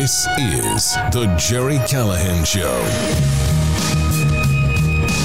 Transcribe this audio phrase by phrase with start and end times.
[0.00, 2.74] This is The Gerry Callahan Show.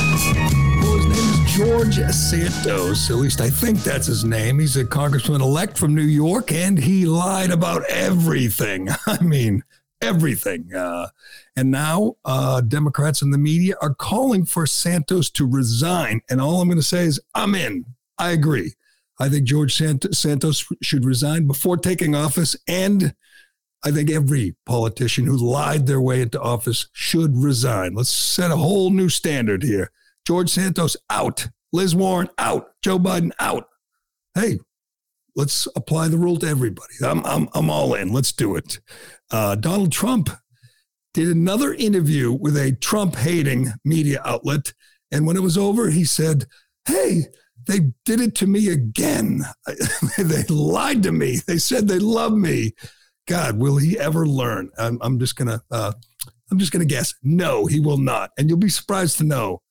[0.04, 3.10] His name is George Santos.
[3.10, 4.60] At least I think that's his name.
[4.60, 8.90] He's a congressman elect from New York, and he lied about everything.
[9.08, 9.64] I mean,
[10.02, 10.76] everything.
[10.76, 11.08] Uh,
[11.56, 16.20] and now uh, Democrats and the media are calling for Santos to resign.
[16.30, 17.86] And all I'm going to say is, I'm in.
[18.18, 18.74] I agree.
[19.20, 22.58] I think George Santos should resign before taking office.
[22.68, 23.16] And
[23.86, 27.94] I think every politician who lied their way into office should resign.
[27.94, 29.92] Let's set a whole new standard here.
[30.26, 31.48] George Santos out.
[31.72, 32.72] Liz Warren out.
[32.82, 33.68] Joe Biden out.
[34.34, 34.58] Hey,
[35.36, 36.96] let's apply the rule to everybody.
[37.04, 38.12] I'm, I'm, I'm all in.
[38.12, 38.80] Let's do it.
[39.30, 40.30] Uh, Donald Trump
[41.14, 44.74] did another interview with a Trump hating media outlet.
[45.12, 46.46] And when it was over, he said,
[46.88, 47.26] Hey,
[47.68, 49.44] they did it to me again.
[50.18, 51.38] they lied to me.
[51.46, 52.74] They said they love me.
[53.28, 54.70] God, will he ever learn?
[54.78, 55.94] I'm, I'm just gonna, uh,
[56.52, 57.14] I'm just gonna guess.
[57.24, 58.32] No, he will not.
[58.38, 59.62] And you'll be surprised to know,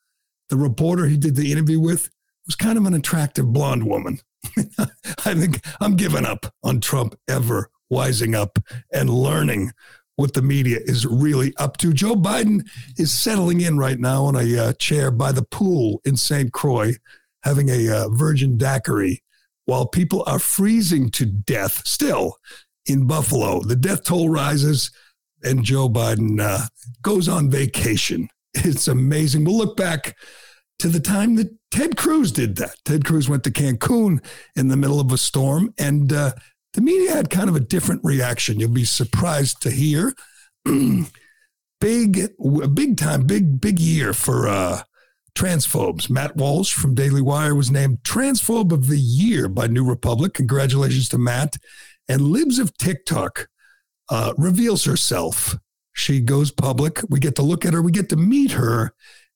[0.48, 2.10] the reporter he did the interview with
[2.47, 4.20] was kind of an attractive blonde woman.
[4.78, 8.58] I think I'm giving up on Trump ever wising up
[8.92, 9.72] and learning
[10.16, 11.92] what the media is really up to.
[11.92, 16.16] Joe Biden is settling in right now on a uh, chair by the pool in
[16.16, 16.52] St.
[16.52, 16.92] Croix
[17.42, 19.22] having a uh, virgin daiquiri
[19.66, 22.36] while people are freezing to death still
[22.87, 23.63] in Buffalo.
[23.63, 24.91] The death toll rises
[25.45, 26.67] and Joe Biden uh,
[27.03, 28.29] goes on vacation.
[28.57, 29.45] It's amazing.
[29.45, 30.17] We'll look back
[30.79, 32.77] to the time that Ted Cruz did that.
[32.85, 34.25] Ted Cruz went to Cancun
[34.55, 36.35] in the middle of a storm, and uh,
[36.75, 38.61] the media had kind of a different reaction.
[38.61, 40.15] You'll be surprised to hear.
[41.81, 42.29] big,
[42.75, 44.83] big time, big, big year for uh,
[45.35, 46.09] transphobes.
[46.09, 50.33] Matt Walsh from Daily Wire was named Transphobe of the Year by New Republic.
[50.33, 51.57] Congratulations to Matt.
[52.08, 53.48] And Libs of TikTok
[54.10, 55.56] uh, reveals herself.
[55.92, 57.00] She goes public.
[57.09, 58.94] We get to look at her, we get to meet her,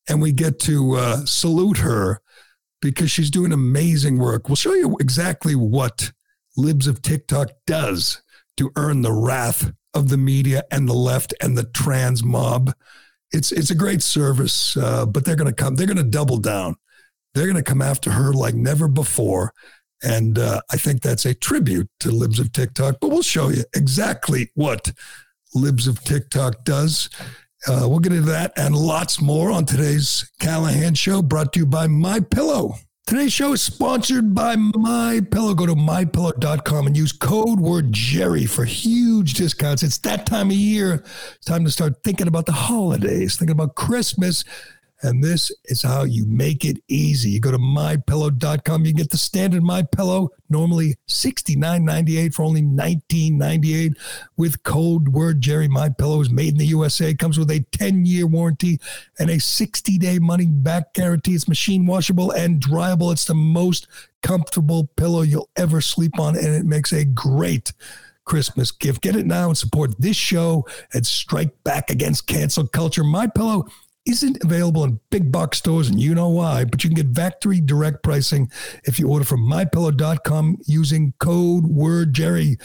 [0.08, 2.20] and we get to uh, salute her
[2.80, 4.48] because she's doing amazing work.
[4.48, 6.12] We'll show you exactly what
[6.56, 8.22] Libs of TikTok does
[8.56, 12.74] to earn the wrath of the media and the left and the trans mob
[13.30, 15.74] it's it's a great service, uh, but they're going to come.
[15.74, 16.76] They're going to double down.
[17.34, 19.52] They're going to come after her like never before,
[20.02, 22.96] and uh, I think that's a tribute to Libs of TikTok.
[23.00, 24.92] But we'll show you exactly what
[25.54, 27.10] Libs of TikTok does.
[27.66, 31.66] Uh, we'll get into that and lots more on today's Callahan Show, brought to you
[31.66, 32.74] by My Pillow.
[33.08, 35.54] Today's show is sponsored by My Pillow.
[35.54, 39.82] Go to mypillow.com and use code word Gerry for huge discounts.
[39.82, 41.02] It's that time of year.
[41.36, 44.44] It's time to start thinking about the holidays, thinking about Christmas.
[45.02, 47.30] And this is how you make it easy.
[47.30, 53.94] You go to mypillow.com, you get the standard my pillow, normally $69.98 for only $19.98
[54.36, 55.68] with code word Gerry.
[55.68, 58.80] My pillow is made in the USA, comes with a 10-year warranty
[59.20, 61.34] and a 60-day money back guarantee.
[61.34, 63.12] It's machine washable and dryable.
[63.12, 63.86] It's the most
[64.22, 67.72] comfortable pillow you'll ever sleep on, and it makes a great
[68.24, 69.00] Christmas gift.
[69.00, 73.04] Get it now and support this show and strike back against cancel culture.
[73.04, 73.68] My pillow
[74.06, 77.60] isn't available in big box stores, and you know why, but you can get factory
[77.60, 78.50] direct pricing
[78.84, 82.56] if you order from mypillow.com using code word Gerry.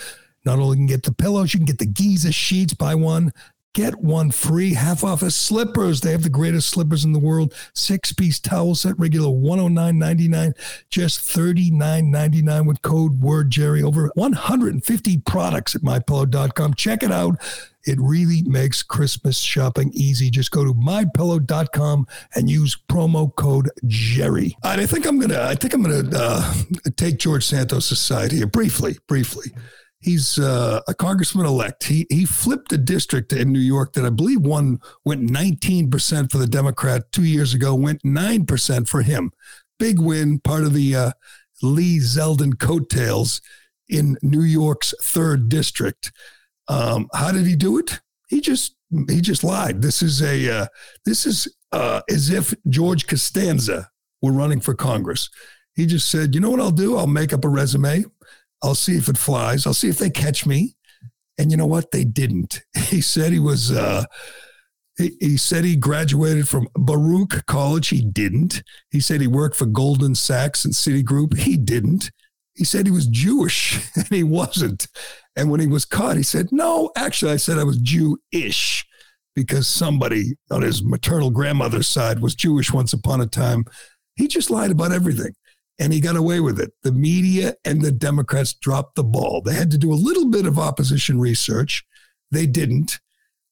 [0.46, 3.32] Not only can you get the pillows, you can get the Giza sheets, buy one,
[3.74, 6.02] get one free, half off of slippers.
[6.02, 7.54] They have the greatest slippers in the world.
[7.74, 10.54] Six piece towel set, regular $109.99,
[10.90, 13.82] just $39.99 with code word Gerry.
[13.82, 16.74] Over 150 products at mypillow.com.
[16.76, 17.38] Check it out.
[17.86, 20.30] It really makes Christmas shopping easy.
[20.30, 24.56] Just go to mypillow.com and use promo code Gerry.
[24.64, 25.42] And I think I'm gonna.
[25.42, 26.54] I think I'm gonna uh,
[26.96, 28.98] take George Santos aside here briefly.
[29.08, 29.52] Briefly,
[30.00, 31.84] he's uh, a congressman elect.
[31.86, 36.32] He he flipped a district in New York that I believe one went 19 percent
[36.32, 37.76] for the Democrat two years ago.
[37.76, 39.32] Went nine percent for him.
[39.78, 40.40] Big win.
[40.40, 41.12] Part of the uh,
[41.62, 43.42] Lee Zeldin coattails
[43.90, 46.12] in New York's third district.
[46.68, 48.00] Um, how did he do it?
[48.30, 48.76] He just
[49.10, 49.82] he just lied.
[49.82, 50.68] This is a uh,
[51.06, 53.90] this is uh, as if George Costanza
[54.22, 55.30] were running for Congress.
[55.76, 56.98] He just said, "You know what I'll do?
[56.98, 58.06] I'll make up a resume.
[58.62, 59.66] I'll see if it flies.
[59.66, 60.76] I'll see if they catch me."
[61.38, 61.92] And you know what?
[61.92, 62.62] They didn't.
[62.94, 63.72] He said he was.
[63.72, 64.06] Uh,
[64.98, 67.88] he, he said he graduated from Baruch College.
[67.88, 68.62] He didn't.
[68.92, 71.38] He said he worked for Goldman Sachs and Citigroup.
[71.40, 72.12] He didn't.
[72.54, 74.88] He said he was Jewish, and he wasn't.
[75.36, 78.86] And when he was caught, he said, No, actually, I said I was Jewish
[79.36, 83.66] because somebody on his maternal grandmother's side was Jewish once upon a time.
[84.16, 85.34] He just lied about everything
[85.80, 86.72] and he got away with it.
[86.84, 89.42] The media and the Democrats dropped the ball.
[89.42, 91.84] They had to do a little bit of opposition research.
[92.32, 93.00] they didn't.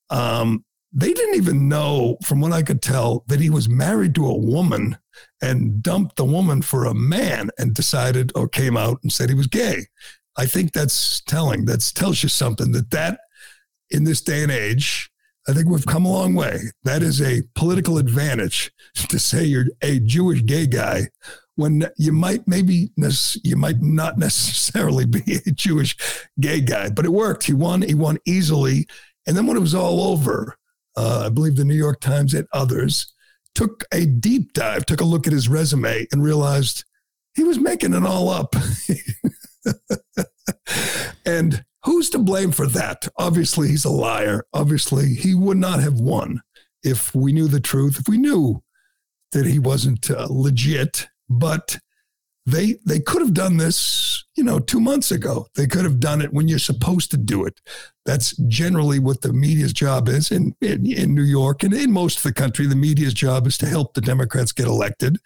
[0.10, 4.26] Um, they didn't even know, from what I could tell, that he was married to
[4.26, 4.98] a woman
[5.42, 9.36] and dumped the woman for a man and decided or came out and said he
[9.36, 9.86] was gay.
[10.38, 11.66] I think that's telling.
[11.66, 13.20] That tells you something that that
[13.90, 15.10] in this day and age,
[15.48, 16.60] I think we've come a long way.
[16.84, 21.08] That is a political advantage to say you're a Jewish gay guy
[21.56, 22.92] when you might maybe
[23.44, 25.96] you might not necessarily be a Jewish
[26.40, 27.44] gay guy, but it worked.
[27.44, 27.82] He won.
[27.82, 28.88] He won easily.
[29.28, 30.58] And then when it was all over,
[30.98, 33.14] uh, I believe the New York Times and others
[33.54, 36.86] took a deep dive, took a look at his resume, and realized
[37.36, 38.56] he was making it all up.
[41.26, 43.08] and who's to blame for that?
[43.18, 44.46] Obviously, he's a liar.
[44.54, 46.42] Obviously, he would not have won
[46.84, 48.62] if we knew the truth, if we knew
[49.32, 51.08] that he wasn't uh, legit.
[51.30, 51.80] But
[52.46, 55.48] they they could have done this, you know, two months ago.
[55.56, 57.62] They could have done it when you're supposed to do it.
[58.06, 62.18] That's generally what the media's job is in, in, in New York and in most
[62.18, 62.66] of the country.
[62.66, 65.20] The media's job is to help the Democrats get elected.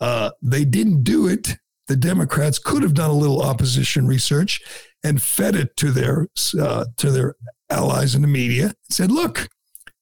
[0.00, 1.56] Uh, they didn't do it.
[1.88, 4.60] The Democrats could have done a little opposition research
[5.02, 6.28] and fed it to their
[6.60, 7.34] uh, to their
[7.70, 8.66] allies in the media.
[8.66, 9.48] And said, "Look,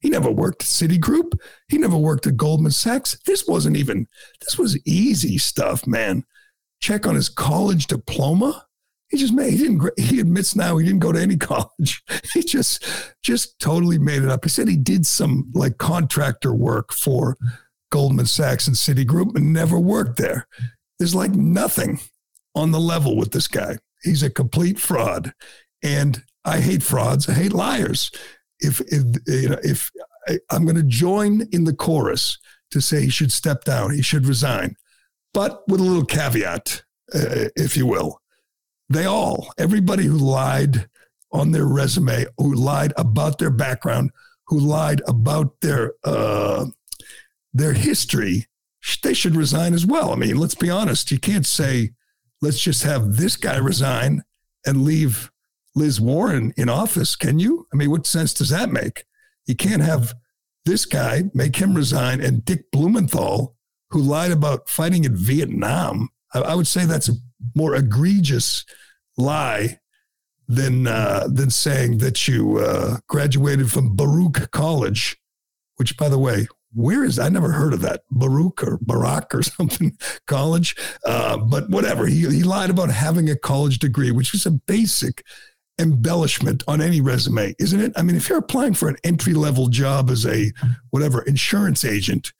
[0.00, 1.38] he never worked at Citigroup.
[1.68, 3.18] He never worked at Goldman Sachs.
[3.26, 4.08] This wasn't even.
[4.40, 6.24] This was easy stuff, man.
[6.80, 8.66] Check on his college diploma."
[9.08, 9.54] He just made.
[9.54, 9.98] He didn't.
[9.98, 12.02] He admits now he didn't go to any college.
[12.32, 12.86] He just,
[13.24, 14.44] just totally made it up.
[14.44, 17.36] He said he did some like contractor work for
[17.90, 20.46] Goldman Sachs and Citigroup and never worked there.
[21.00, 21.98] There's like nothing
[22.54, 23.78] on the level with this guy.
[24.02, 25.32] He's a complete fraud,
[25.82, 27.26] and I hate frauds.
[27.26, 28.10] I hate liars.
[28.60, 29.90] If if you know, if
[30.28, 32.36] I, I'm going to join in the chorus
[32.72, 34.76] to say he should step down, he should resign,
[35.32, 36.82] but with a little caveat,
[37.14, 38.20] uh, if you will.
[38.90, 40.86] They all, everybody who lied
[41.32, 44.10] on their resume, who lied about their background,
[44.48, 46.66] who lied about their uh,
[47.54, 48.48] their history,
[49.02, 50.12] they should resign as well.
[50.12, 51.10] I mean, let's be honest.
[51.10, 51.90] You can't say
[52.40, 54.22] let's just have this guy resign
[54.66, 55.30] and leave
[55.74, 57.66] Liz Warren in office, can you?
[57.72, 59.04] I mean, what sense does that make?
[59.46, 60.14] You can't have
[60.64, 63.56] this guy make him resign and Dick Blumenthal,
[63.90, 66.10] who lied about fighting in Vietnam.
[66.34, 67.14] I, I would say that's a
[67.54, 68.64] more egregious
[69.16, 69.78] lie
[70.48, 75.16] than uh, than saying that you uh, graduated from Baruch College,
[75.76, 79.42] which, by the way, where is I never heard of that Baruch or Barak or
[79.42, 79.96] something
[80.26, 82.06] college, uh, but whatever.
[82.06, 85.24] He he lied about having a college degree, which is a basic
[85.78, 87.92] embellishment on any resume, isn't it?
[87.96, 90.52] I mean, if you're applying for an entry level job as a
[90.90, 92.32] whatever insurance agent,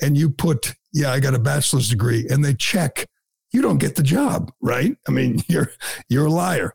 [0.00, 3.06] and you put yeah, I got a bachelor's degree, and they check,
[3.52, 4.96] you don't get the job, right?
[5.06, 5.70] I mean, you're
[6.08, 6.74] you're a liar.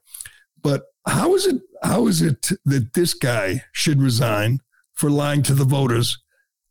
[0.61, 4.59] But how is it how is it that this guy should resign
[4.93, 6.17] for lying to the voters?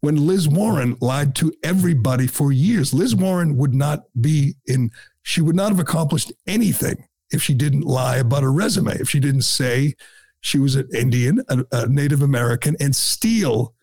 [0.03, 2.93] When Liz Warren lied to everybody for years.
[2.93, 4.91] Liz Warren would not be in,
[5.23, 9.21] she would not have accomplished anything if she didn't lie about her resume, if she
[9.21, 9.95] didn't say
[10.41, 13.75] she was an Indian, a, a Native American, and steal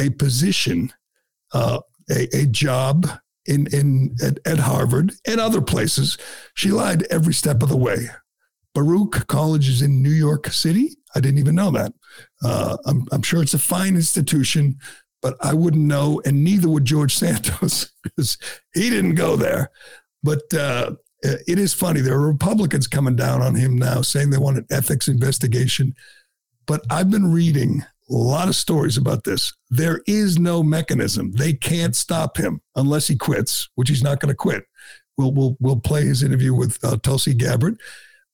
[0.00, 0.92] a position,
[1.52, 1.80] uh,
[2.10, 3.06] a, a, job
[3.44, 6.16] in, in at, at Harvard and other places.
[6.54, 8.08] She lied every step of the way.
[8.74, 10.96] Baruch College is in New York City.
[11.14, 11.92] I didn't even know that.
[12.42, 14.78] Uh, I'm, I'm, sure it's a fine institution
[15.22, 18.38] but I wouldn't know, and neither would George Santos because
[18.74, 19.70] he didn't go there.
[20.22, 22.00] But uh, it is funny.
[22.00, 25.94] There are Republicans coming down on him now saying they want an ethics investigation.
[26.66, 29.52] But I've been reading a lot of stories about this.
[29.70, 31.32] There is no mechanism.
[31.32, 34.64] They can't stop him unless he quits, which he's not going to quit.
[35.16, 37.80] We'll, we'll, we'll play his interview with uh, Tulsi Gabbard.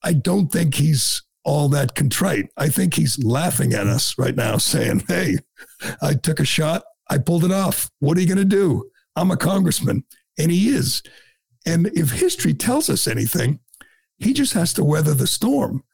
[0.03, 2.51] I don't think he's all that contrite.
[2.57, 5.39] I think he's laughing at us right now, saying, Hey,
[6.03, 6.83] I took a shot.
[7.09, 7.89] I pulled it off.
[8.01, 8.91] What are you going to do?
[9.15, 10.05] I'm a congressman.
[10.37, 11.03] And he is.
[11.65, 13.61] And if history tells us anything,
[14.19, 15.85] he just has to weather the storm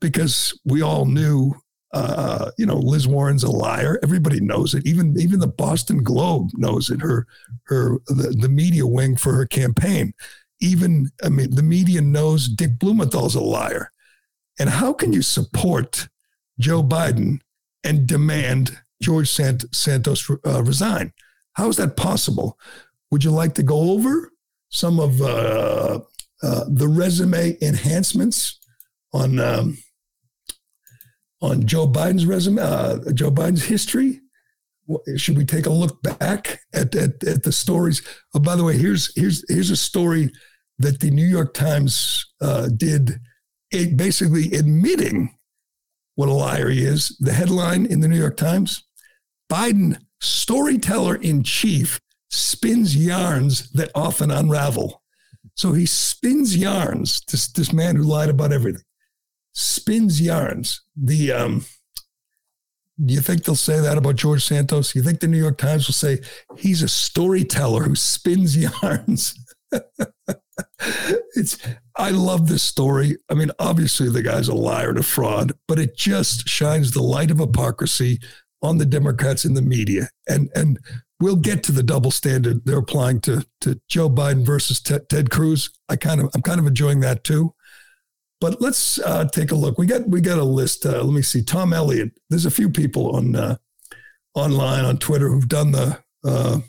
[0.00, 1.54] because we all knew,
[1.94, 3.98] uh, you know, Liz Warren's a liar.
[4.02, 4.86] Everybody knows it.
[4.86, 7.00] Even even the Boston Globe knows it.
[7.00, 7.26] Her
[7.64, 10.12] her the, the media wing for her campaign.
[10.60, 13.90] Even I mean, the media knows Dick Blumenthal's a liar.
[14.58, 16.08] And how can you support
[16.58, 17.40] Joe Biden
[17.84, 21.12] and demand George Sant- Santos uh, resign?
[21.54, 22.58] How is that possible?
[23.10, 24.32] Would you like to go over
[24.68, 26.00] some of uh,
[26.42, 28.58] uh, the resume enhancements
[29.12, 29.78] on um,
[31.40, 34.20] on Joe Biden's resume, uh, Joe Biden's history?
[35.16, 38.02] Should we take a look back at, at, at the stories?
[38.34, 40.30] Oh, by the way, here's here's here's a story
[40.78, 43.20] that the New York Times uh, did
[43.70, 45.34] it basically admitting
[46.14, 47.16] what a liar he is.
[47.20, 48.84] The headline in the New York Times
[49.50, 55.02] Biden, storyteller in chief, spins yarns that often unravel.
[55.54, 58.82] So he spins yarns, this, this man who lied about everything,
[59.52, 60.82] spins yarns.
[60.96, 61.64] The, um,
[63.04, 64.94] do you think they'll say that about George Santos?
[64.94, 66.20] You think the New York Times will say
[66.56, 69.34] he's a storyteller who spins yarns?
[71.34, 71.58] It's
[71.96, 73.16] I love this story.
[73.30, 77.02] I mean, obviously the guy's a liar and a fraud, but it just shines the
[77.02, 78.20] light of hypocrisy
[78.62, 80.08] on the Democrats in the media.
[80.28, 80.78] And and
[81.20, 85.30] we'll get to the double standard they're applying to to Joe Biden versus Ted, Ted
[85.30, 85.70] Cruz.
[85.88, 87.54] I kind of I'm kind of enjoying that too.
[88.40, 89.78] But let's uh, take a look.
[89.78, 90.86] We got we got a list.
[90.86, 91.42] Uh, let me see.
[91.42, 92.12] Tom Elliott.
[92.30, 93.56] There's a few people on uh,
[94.34, 96.60] online on Twitter who've done the uh,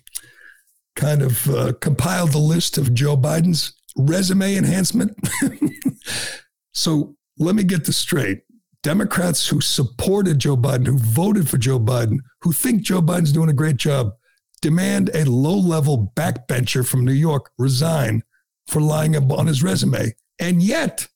[0.96, 5.16] kind of uh, compiled the list of Joe Biden's resume enhancement.
[6.74, 8.42] so let me get this straight.
[8.82, 13.50] Democrats who supported Joe Biden, who voted for Joe Biden, who think Joe Biden's doing
[13.50, 14.14] a great job,
[14.62, 18.24] demand a low level backbencher from New York resign
[18.68, 20.14] for lying on his resume.
[20.40, 21.08] And yet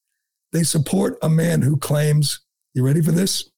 [0.52, 2.42] they support a man who claims,
[2.74, 3.50] you ready for this?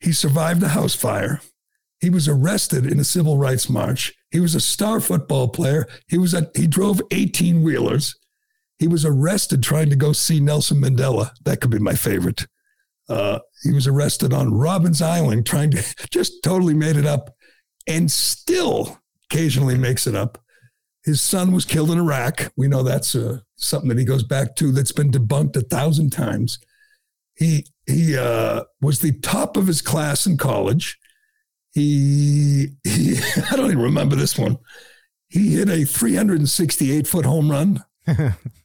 [0.00, 1.40] He survived a house fire.
[2.00, 4.14] He was arrested in a civil rights march.
[4.30, 5.88] He was a star football player.
[6.06, 8.14] He was a, he drove 18 wheelers.
[8.78, 11.32] He was arrested trying to go see Nelson Mandela.
[11.44, 12.46] That could be my favorite.
[13.08, 17.34] Uh, he was arrested on Robben Island trying to just totally made it up
[17.86, 20.38] and still occasionally makes it up.
[21.04, 22.52] His son was killed in Iraq.
[22.56, 26.10] We know that's uh, something that he goes back to that's been debunked a thousand
[26.10, 26.58] times.
[27.34, 30.98] He he uh, was the top of his class in college.
[31.72, 33.18] He, he
[33.50, 34.58] I don't even remember this one.
[35.28, 37.84] He hit a 368 foot home run.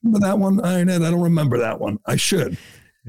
[0.04, 0.64] Remember that one?
[0.64, 2.00] I, I don't remember that one.
[2.06, 2.58] I should.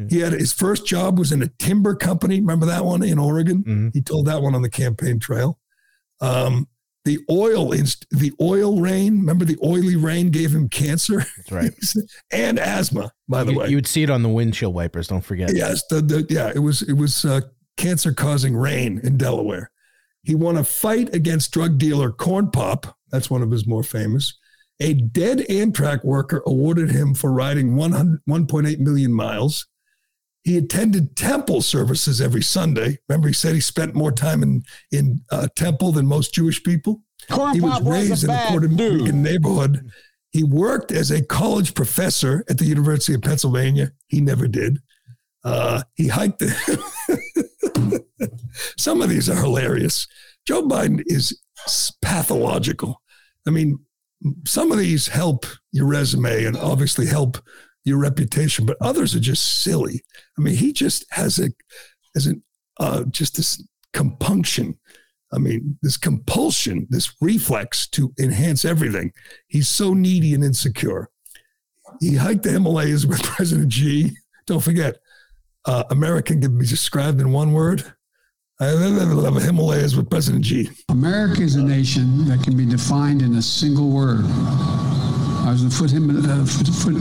[0.09, 2.41] He had his first job was in a timber company.
[2.41, 3.59] Remember that one in Oregon?
[3.59, 3.89] Mm-hmm.
[3.93, 5.61] He told that one on the campaign trail.
[6.21, 6.67] Um,
[7.05, 9.19] the oil inst- the oil rain.
[9.19, 11.25] Remember the oily rain gave him cancer.
[11.37, 11.73] That's right,
[12.33, 13.13] and asthma.
[13.29, 15.07] By the you, way, you would see it on the windshield wipers.
[15.07, 15.55] Don't forget.
[15.55, 17.43] Yes, the, the yeah, it was it was uh,
[17.77, 19.71] cancer causing rain in Delaware.
[20.23, 22.97] He won a fight against drug dealer Corn Pop.
[23.13, 24.37] That's one of his more famous.
[24.81, 29.67] A dead Amtrak worker awarded him for riding 1.8 million miles.
[30.43, 32.99] He attended temple services every Sunday.
[33.09, 37.03] Remember, he said he spent more time in in uh, temple than most Jewish people.
[37.31, 39.91] Corn he was raised was in a Puerto Rican neighborhood.
[40.33, 43.93] He worked as a college professor at the University of Pennsylvania.
[44.09, 44.81] He never did.
[45.45, 46.41] Uh, he hiked.
[46.41, 48.05] The
[48.77, 50.07] Some of these are hilarious.
[50.47, 51.41] Joe Biden is
[52.03, 53.01] pathological.
[53.47, 53.79] I mean,
[54.47, 57.39] some of these help your resume and obviously help
[57.85, 60.03] your reputation, but others are just silly.
[60.39, 61.51] I mean, he just has a
[62.15, 62.43] has an
[62.81, 63.63] uh, just this
[63.93, 64.79] compunction.
[65.33, 69.13] I mean, this compulsion, this reflex to enhance everything.
[69.49, 71.11] He's so needy and insecure.
[72.01, 74.17] He hiked the Himalayas with President Xi.
[74.47, 74.99] Don't forget,
[75.65, 77.95] uh, American can be described in one word.
[78.61, 80.71] I love the Himalayas with President Xi.
[80.89, 84.25] America is a nation that can be defined in a single word.
[84.25, 86.95] I was a foot him uh, foot, foot,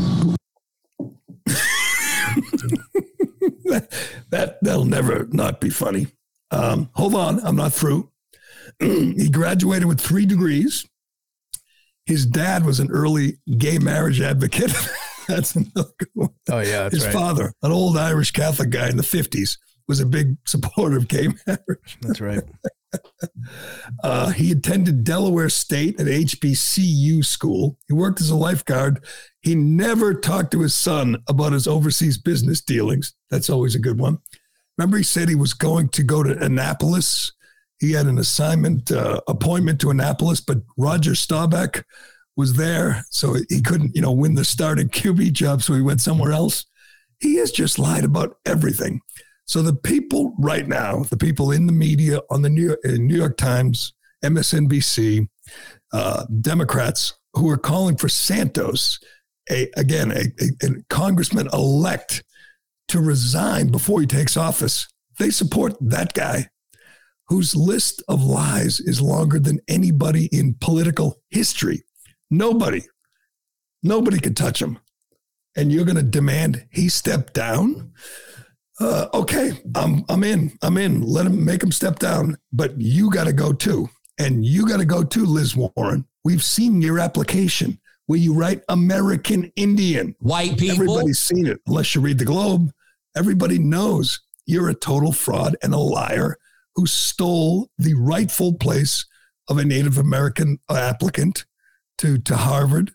[4.31, 6.07] that that'll never not be funny.
[6.49, 8.09] Um, hold on, I'm not through.
[8.79, 10.87] he graduated with three degrees.
[12.07, 14.73] His dad was an early gay marriage advocate.
[15.27, 16.29] that's another good one.
[16.49, 17.13] Oh yeah, his right.
[17.13, 21.29] father, an old Irish Catholic guy in the 50s, was a big supporter of gay
[21.47, 21.97] marriage.
[22.01, 22.43] That's right.
[24.03, 27.77] uh, he attended Delaware State at HBCU school.
[27.87, 29.03] He worked as a lifeguard.
[29.41, 33.13] He never talked to his son about his overseas business dealings.
[33.29, 34.19] That's always a good one.
[34.77, 37.31] Remember, he said he was going to go to Annapolis.
[37.79, 41.83] He had an assignment uh, appointment to Annapolis, but Roger Staubach
[42.35, 46.01] was there, so he couldn't, you know, win the starting QB job, so he went
[46.01, 46.65] somewhere else.
[47.19, 49.01] He has just lied about everything.
[49.45, 53.15] So the people right now, the people in the media on the New York, New
[53.15, 55.27] York Times, MSNBC,
[55.91, 58.99] uh, Democrats who are calling for Santos,
[59.49, 62.23] a, again, a, a, a congressman elect
[62.87, 64.87] to resign before he takes office.
[65.19, 66.49] They support that guy
[67.27, 71.83] whose list of lies is longer than anybody in political history.
[72.29, 72.83] Nobody,
[73.81, 74.79] nobody could touch him.
[75.55, 77.93] And you're going to demand he step down?
[78.79, 80.57] Uh, okay, I'm I'm in.
[80.61, 81.01] I'm in.
[81.01, 84.77] Let him make him step down, but you got to go too, and you got
[84.77, 86.05] to go too, Liz Warren.
[86.23, 90.15] We've seen your application where you write American Indian.
[90.19, 90.75] White people.
[90.75, 92.71] Everybody's seen it, unless you read the Globe.
[93.15, 96.37] Everybody knows You're a total fraud and a liar
[96.75, 99.05] who stole the rightful place
[99.47, 101.45] of a Native American applicant
[101.99, 102.91] to, to Harvard,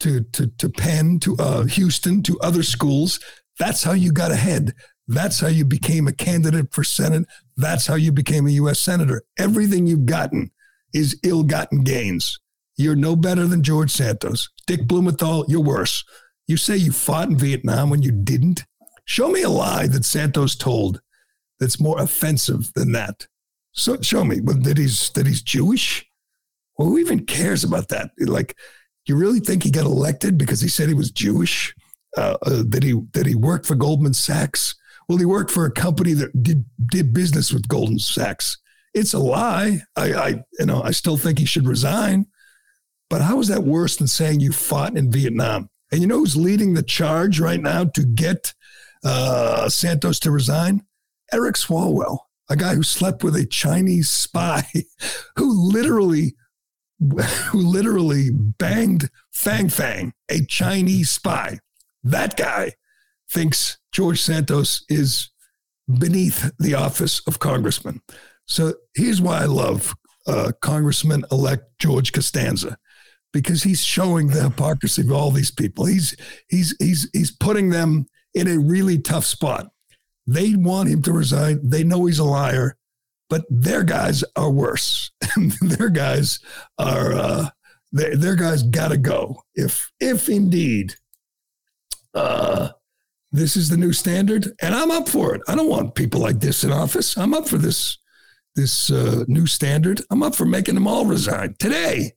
[0.00, 3.20] to, to, to Penn, to uh, Houston, to other schools.
[3.58, 4.74] That's how you got ahead.
[5.08, 7.26] That's how you became a candidate for Senate.
[7.56, 8.78] That's how you became a U.S.
[8.78, 9.22] Senator.
[9.38, 10.50] Everything you've gotten
[10.92, 12.38] is ill gotten gains.
[12.76, 14.50] You're no better than George Santos.
[14.66, 16.04] Dick Blumenthal, you're worse.
[16.46, 18.64] You say you fought in Vietnam when you didn't.
[19.06, 21.00] Show me a lie that Santos told
[21.58, 23.26] that's more offensive than that.
[23.72, 26.04] So show me that he's that he's Jewish.
[26.76, 28.10] Well, who even cares about that?
[28.18, 28.56] Like,
[29.06, 31.74] you really think he got elected because he said he was Jewish?
[32.16, 34.74] Uh, uh, that he that he worked for Goldman Sachs?
[35.08, 38.58] Well, he worked for a company that did did business with Goldman Sachs.
[38.94, 39.82] It's a lie.
[39.96, 42.26] I, I you know I still think he should resign.
[43.10, 45.70] But how is that worse than saying you fought in Vietnam?
[45.90, 48.52] And you know who's leading the charge right now to get
[49.02, 50.82] uh, Santos to resign?
[51.32, 52.18] Eric Swalwell,
[52.50, 54.64] a guy who slept with a Chinese spy
[55.36, 56.34] who literally
[57.00, 61.60] who literally banged Fang Fang, a Chinese spy.
[62.02, 62.74] That guy
[63.30, 65.28] thinks George Santos is
[65.98, 68.00] beneath the office of congressman.
[68.46, 69.92] So here's why I love
[70.24, 72.78] uh, Congressman elect George Costanza
[73.32, 75.86] because he's showing the hypocrisy of all these people.
[75.86, 76.14] He's
[76.46, 79.66] he's he's he's putting them in a really tough spot.
[80.28, 81.58] They want him to resign.
[81.68, 82.76] They know he's a liar,
[83.28, 85.10] but their guys are worse.
[85.60, 86.38] their guys
[86.78, 87.48] are uh,
[87.90, 89.42] their, their guys got to go.
[89.56, 90.94] If if indeed
[92.14, 92.68] uh,
[93.30, 95.42] this is the new standard, and I'm up for it.
[95.48, 97.16] I don't want people like this in office.
[97.16, 97.98] I'm up for this
[98.56, 100.00] this uh, new standard.
[100.10, 102.12] I'm up for making them all resign today.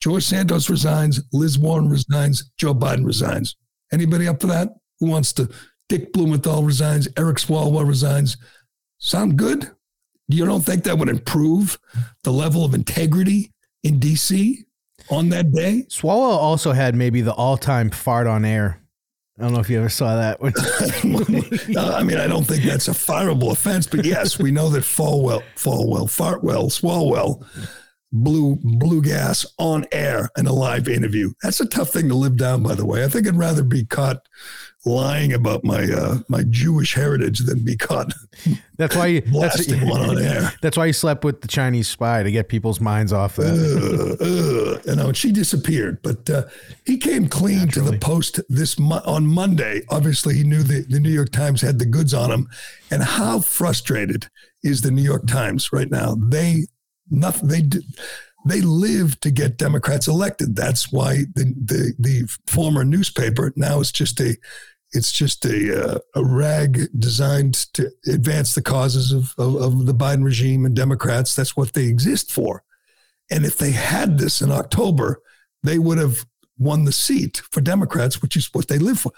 [0.00, 3.56] George Santos resigns, Liz Warren resigns, Joe Biden resigns.
[3.92, 4.68] Anybody up for that?
[5.00, 5.48] Who wants to?
[5.88, 8.36] Dick Blumenthal resigns, Eric Swalwell resigns.
[8.98, 9.70] Sound good?
[10.28, 11.78] You don't think that would improve
[12.24, 13.52] the level of integrity
[13.84, 14.64] in DC
[15.10, 15.86] on that day?
[15.88, 18.82] Swalwell also had maybe the all-time fart on air.
[19.38, 20.38] I don't know if you ever saw that.
[21.78, 25.42] I mean, I don't think that's a fireable offense, but yes, we know that Falwell,
[25.56, 27.46] Falwell, Fartwell, Swalwell
[28.12, 31.32] blew blew gas on air in a live interview.
[31.42, 33.04] That's a tough thing to live down, by the way.
[33.04, 34.26] I think I'd rather be caught
[34.86, 38.14] lying about my uh, my Jewish heritage than be caught.
[38.76, 40.52] That's why you that's, one on air.
[40.60, 43.46] That's why you slept with the Chinese spy to get people's minds off that.
[43.46, 46.44] Uh, uh, you know, she disappeared, but uh,
[46.84, 47.86] he came clean Naturally.
[47.86, 49.80] to the Post this mo- on Monday.
[49.88, 52.48] Obviously, he knew the, the New York Times had the goods on him,
[52.90, 54.28] and how frustrated
[54.62, 56.14] is the New York Times right now?
[56.14, 56.66] They
[57.10, 57.84] nothing they did
[58.46, 60.54] they live to get Democrats elected.
[60.54, 64.36] That's why the the, the former newspaper now is just a
[64.92, 69.94] it's just a uh, a rag designed to advance the causes of, of, of the
[69.94, 71.34] Biden regime and Democrats.
[71.34, 72.62] That's what they exist for.
[73.30, 75.20] And if they had this in October,
[75.62, 76.24] they would have
[76.58, 79.12] won the seat for Democrats, which is what they live for.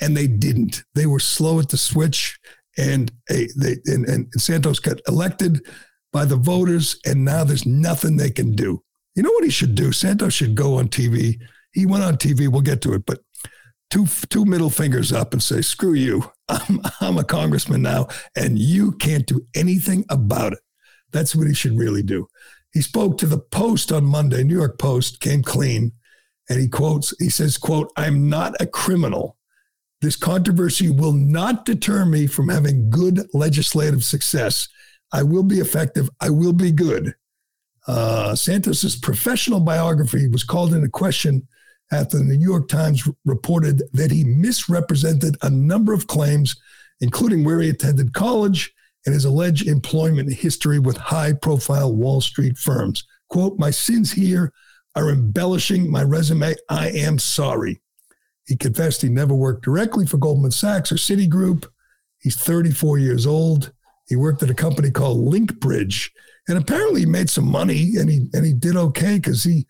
[0.00, 0.84] And they didn't.
[0.94, 2.38] They were slow at the switch,
[2.76, 5.64] and a, they and, and Santos got elected
[6.12, 8.82] by the voters, and now there's nothing they can do.
[9.14, 9.92] You know what he should do?
[9.92, 11.40] Santos should go on TV.
[11.72, 12.48] He went on TV.
[12.48, 13.20] We'll get to it, but
[13.90, 16.30] two two middle fingers up and say, "Screw you!
[16.48, 20.60] I'm I'm a congressman now, and you can't do anything about it."
[21.12, 22.26] That's what he should really do.
[22.72, 24.42] He spoke to the Post on Monday.
[24.42, 25.92] New York Post came clean,
[26.48, 27.14] and he quotes.
[27.18, 29.36] He says, "quote I'm not a criminal."
[30.00, 34.68] This controversy will not deter me from having good legislative success.
[35.12, 36.10] I will be effective.
[36.20, 37.14] I will be good.
[37.86, 41.46] Uh, Santos's professional biography was called into question
[41.92, 46.56] after the New York Times reported that he misrepresented a number of claims,
[47.00, 48.72] including where he attended college
[49.06, 53.04] and his alleged employment history with high profile Wall Street firms.
[53.28, 54.52] Quote, My sins here
[54.96, 56.54] are embellishing my resume.
[56.68, 57.80] I am sorry.
[58.46, 61.66] He confessed he never worked directly for Goldman Sachs or Citigroup.
[62.20, 63.72] He's 34 years old.
[64.08, 66.10] He worked at a company called Linkbridge,
[66.48, 69.66] and apparently he made some money, and he and he did okay because he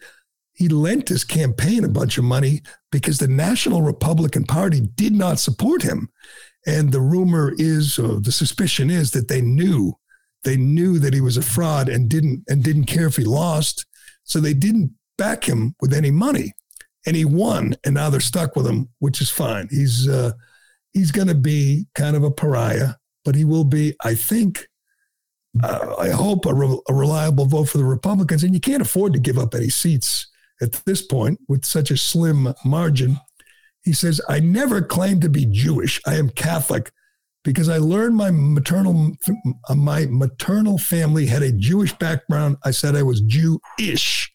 [0.54, 5.38] he lent his campaign a bunch of money because the National Republican Party did not
[5.38, 6.08] support him,
[6.66, 9.94] and the rumor is, or the suspicion is, that they knew
[10.44, 13.86] they knew that he was a fraud and didn't and didn't care if he lost,
[14.24, 16.52] so they didn't back him with any money,
[17.06, 19.68] and he won, and now they're stuck with him, which is fine.
[19.70, 20.32] He's uh,
[20.92, 24.68] he's going to be kind of a pariah but he will be, I think,
[25.62, 28.44] uh, I hope, a, re- a, reliable vote for the Republicans.
[28.44, 30.26] And you can't afford to give up any seats
[30.60, 33.18] at this point with such a slim margin.
[33.82, 36.00] He says, I never claimed to be Jewish.
[36.06, 36.90] I am Catholic,
[37.44, 39.12] because I learned my maternal
[39.74, 42.56] my maternal family had a Jewish background.
[42.64, 44.32] I said I was Jewish,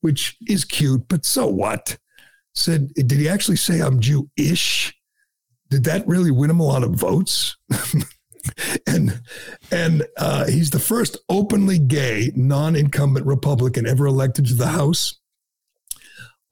[0.00, 1.98] which is cute, but so what?
[2.54, 4.94] Said, did he actually say I'm Jewish?
[5.70, 7.56] Did that really win him a lot of votes?
[8.86, 9.20] and
[9.72, 15.18] and uh, he's the first openly gay non-incumbent Republican ever elected to the House.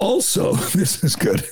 [0.03, 1.43] Also, this is good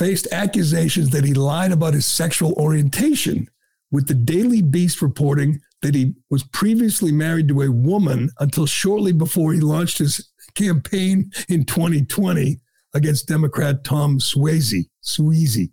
[0.00, 3.46] faced accusations that he lied about his sexual orientation,
[3.90, 9.12] with the Daily Beast reporting that he was previously married to a woman until shortly
[9.12, 12.60] before he launched his campaign in 2020
[12.94, 14.88] against Democrat Tom Suozzi.
[15.04, 15.70] Suozzi.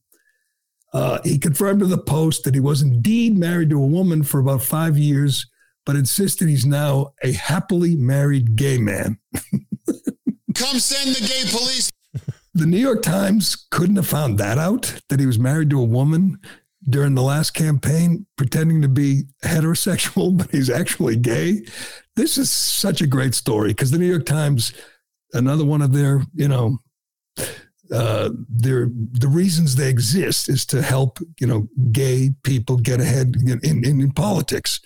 [0.93, 4.41] Uh, he confirmed to the Post that he was indeed married to a woman for
[4.41, 5.45] about five years,
[5.85, 9.19] but insisted he's now a happily married gay man.
[10.57, 11.91] Come send the gay police
[12.57, 15.85] the New York Times couldn't have found that out that he was married to a
[15.85, 16.39] woman
[16.89, 21.61] during the last campaign, pretending to be heterosexual, but he's actually gay.
[22.15, 24.73] This is such a great story because the New York Times,
[25.33, 26.79] another one of their, you know,
[27.93, 33.33] uh, their the reasons they exist is to help you know gay people get ahead
[33.37, 34.81] in, in, in politics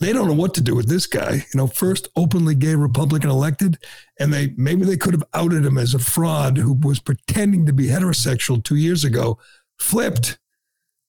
[0.00, 1.34] they don't know what to do with this guy.
[1.34, 3.78] You know, first openly gay Republican elected,
[4.20, 7.72] and they maybe they could have outed him as a fraud who was pretending to
[7.72, 9.38] be heterosexual two years ago,
[9.78, 10.38] flipped,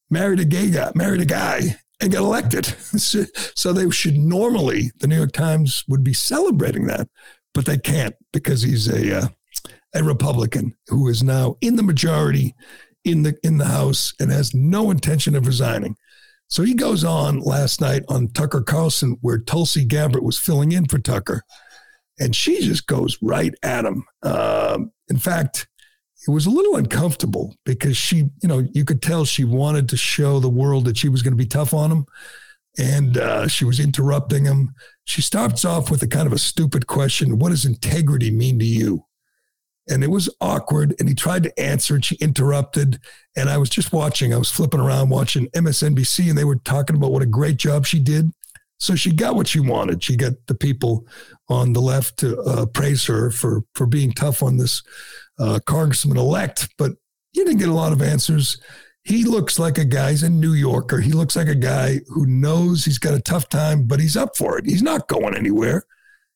[0.10, 2.66] married a gay guy, married a guy, and got elected.
[3.56, 7.08] so they should normally, the New York Times would be celebrating that,
[7.54, 9.28] but they can't because he's a uh,
[9.94, 12.56] a Republican who is now in the majority
[13.04, 15.96] in the in the House and has no intention of resigning.
[16.50, 20.88] So he goes on last night on Tucker Carlson, where Tulsi Gabbard was filling in
[20.88, 21.44] for Tucker,
[22.20, 24.04] and she just goes right at him.
[24.24, 25.68] Um, in fact,
[26.28, 29.98] it was a little uncomfortable because she, you know, you could tell she wanted to
[29.98, 32.06] show the world that she was going to be tough on him,
[32.80, 34.74] and uh, she was interrupting him.
[35.06, 38.66] She starts off with a kind of a stupid question: "What does integrity mean to
[38.66, 39.06] you?"
[39.90, 40.96] And it was awkward.
[41.00, 43.00] And he tried to answer, and she interrupted.
[43.36, 44.34] And I was just watching.
[44.34, 47.86] I was flipping around watching MSNBC, and they were talking about what a great job
[47.86, 48.32] she did.
[48.80, 50.02] So she got what she wanted.
[50.04, 51.06] She got the people
[51.50, 54.84] on the left to uh, praise her for for being tough on this
[55.38, 56.94] uh, congressman elect, but
[57.34, 58.58] he didn't get a lot of answers.
[59.04, 60.12] He looks like a guy.
[60.12, 61.00] He's a New Yorker.
[61.00, 64.36] He looks like a guy who knows he's got a tough time, but he's up
[64.38, 64.66] for it.
[64.66, 65.84] He's not going anywhere.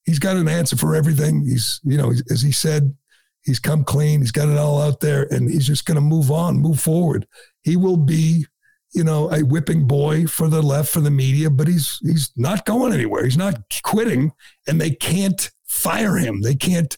[0.06, 1.46] He's got an answer for everything.
[1.46, 2.96] He's, you know, as he said,
[3.44, 4.22] He's come clean.
[4.22, 7.28] He's got it all out there, and he's just going to move on, move forward.
[7.64, 8.46] He will be,
[8.94, 12.66] you know, a whipping boy for the left, for the media, but he's he's not
[12.66, 13.26] going anywhere.
[13.26, 14.32] He's not quitting,
[14.68, 16.42] and they can't fire him.
[16.42, 16.98] They can't.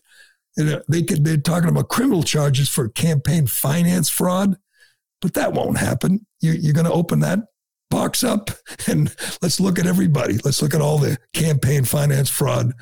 [0.58, 4.55] You know, they could, they're talking about criminal charges for campaign finance fraud,
[5.19, 6.25] but that won't happen.
[6.39, 7.39] You, you're going to open that
[7.89, 8.51] box up
[8.88, 10.38] and let's look at everybody.
[10.45, 12.73] Let's look at all the campaign finance fraud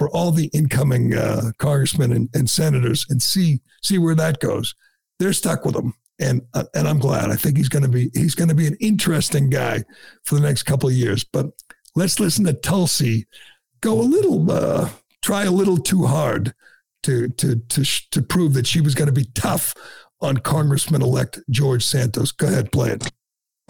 [0.00, 4.74] for all the incoming uh, congressmen and, and, senators and see see where that goes.
[5.18, 7.28] They're stuck with him, and uh, and I'm glad.
[7.28, 9.84] I think he's going to be he's going to be an interesting guy
[10.24, 11.22] for the next couple of years.
[11.22, 11.50] But
[11.94, 13.26] let's listen to Tulsi
[13.82, 14.88] go a little uh,
[15.20, 16.54] try a little too hard
[17.02, 19.74] to to to to prove that she was going to be tough
[20.22, 22.32] on Congressman elect George Santos.
[22.32, 23.06] Go ahead, play it.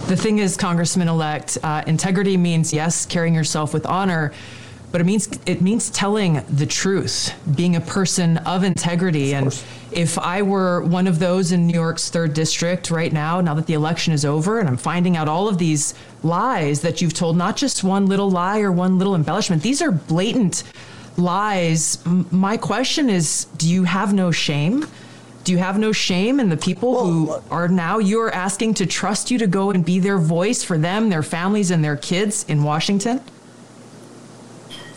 [0.07, 4.33] The thing is, Congressman elect, uh, integrity means yes, carrying yourself with honor
[4.93, 9.33] but it means it means telling the truth, being a person of integrity.
[9.35, 13.41] Of and if I were one of those in New York's third district right now,
[13.41, 17.01] now that the election is over, and I'm finding out all of these lies that
[17.01, 20.65] you've told, not just one little lie or one little embellishment, these are blatant
[21.17, 21.99] lies.
[22.05, 24.87] My question is, do you have no shame?
[25.43, 28.87] Do you have no shame in the people well, who are now you're asking to
[28.87, 32.45] trust you to go and be their voice for them, their families, and their kids
[32.49, 33.21] in Washington?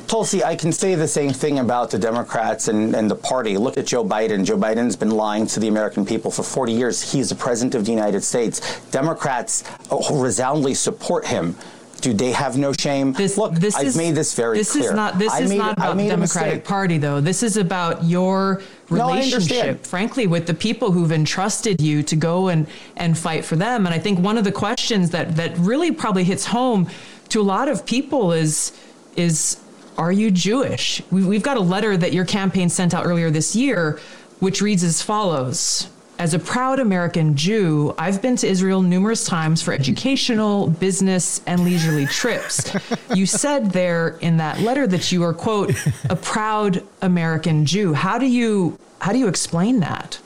[0.08, 3.58] Tulsi, I can say the same thing about the Democrats and, and the party.
[3.58, 4.46] Look at Joe Biden.
[4.46, 7.12] Joe Biden's been lying to the American people for 40 years.
[7.12, 8.80] He's the president of the United States.
[8.92, 11.56] Democrats uh, oh, resoundingly support him.
[12.02, 13.14] Do they have no shame?
[13.14, 14.90] This, Look, this I've is, made this very this clear.
[14.90, 17.22] Is not, this I is not about the Democratic Party, though.
[17.22, 22.50] This is about your relationship, no, frankly, with the people who've entrusted you to go
[22.50, 23.86] and, and fight for them.
[23.86, 26.90] And I think one of the questions that, that really probably hits home
[27.30, 28.74] to a lot of people is,
[29.16, 29.63] is
[29.98, 31.02] are you Jewish?
[31.12, 34.00] We've got a letter that your campaign sent out earlier this year,
[34.40, 35.90] which reads as follows.
[36.20, 41.64] As a proud American Jew, I've been to Israel numerous times for educational, business, and
[41.64, 42.72] leisurely trips.
[43.16, 45.74] you said there in that letter that you are, quote,
[46.10, 47.94] a proud American Jew.
[47.94, 50.20] How do you how do you explain that?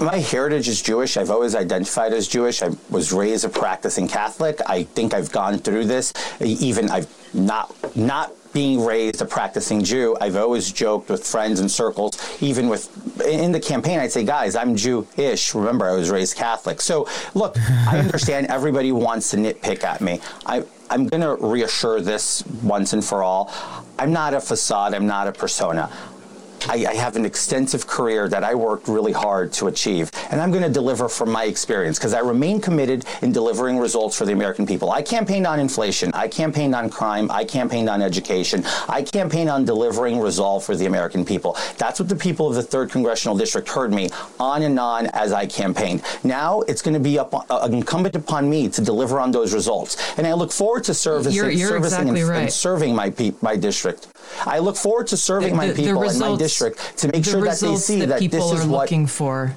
[0.00, 1.16] my heritage is Jewish.
[1.16, 2.62] I've always identified as Jewish.
[2.62, 4.60] I was raised a practicing Catholic.
[4.66, 6.12] I think I've gone through this.
[6.40, 11.70] Even I've not not being raised a practicing Jew, I've always joked with friends and
[11.70, 15.54] circles, even with in the campaign, I'd say, guys, I'm Jewish.
[15.54, 16.80] Remember, I was raised Catholic.
[16.80, 20.20] So, look, I understand everybody wants to nitpick at me.
[20.46, 23.52] I, I'm going to reassure this once and for all.
[23.98, 24.94] I'm not a facade.
[24.94, 25.90] I'm not a persona.
[26.68, 30.50] I, I, have an extensive career that I worked really hard to achieve, and I'm
[30.50, 34.32] going to deliver from my experience because I remain committed in delivering results for the
[34.32, 34.90] American people.
[34.90, 39.64] I campaigned on inflation, I campaigned on crime, I campaigned on education, I campaigned on
[39.64, 41.56] delivering resolve for the American people.
[41.78, 45.32] That's what the people of the third congressional district heard me on and on as
[45.32, 46.02] I campaigned.
[46.24, 49.96] Now it's going to be up, uh, incumbent upon me to deliver on those results,
[50.18, 52.42] and I look forward to servicing, you're, you're servicing exactly and, right.
[52.42, 53.08] and serving my
[53.40, 54.08] my district.
[54.46, 57.08] I look forward to serving The- my the- the people results- in my district to
[57.08, 59.56] make sure that they see that, people this is are what looking for.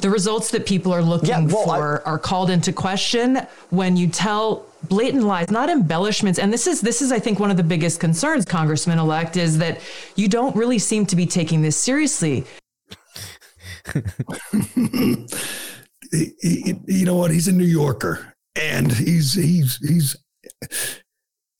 [0.00, 3.38] The results that people are looking Yeah, well, I- for are called into question
[3.70, 6.40] when you tell blatant lies, not embellishments.
[6.40, 9.58] And this is this is, I think, one of the biggest concerns, Congressman elect, is
[9.58, 9.80] that
[10.16, 12.44] you don't really seem to be taking this seriously.
[16.10, 17.30] he, he- you know what?
[17.30, 20.16] He's a New Yorker, and he's he's he's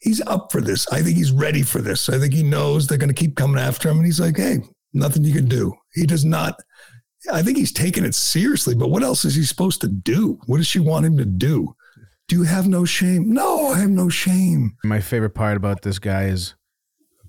[0.03, 0.87] he's up for this.
[0.89, 2.09] I think he's ready for this.
[2.09, 4.59] I think he knows they're going to keep coming after him, and he's like, "Hey,
[4.93, 6.57] nothing you can do." He does not.
[7.33, 10.41] I think he's taking it seriously, but what else is he supposed to do?
[10.47, 11.77] What does she want him to do?
[12.29, 13.33] Do you have no shame?
[13.33, 14.77] No, I have no shame.
[14.85, 16.55] My favorite part about this guy is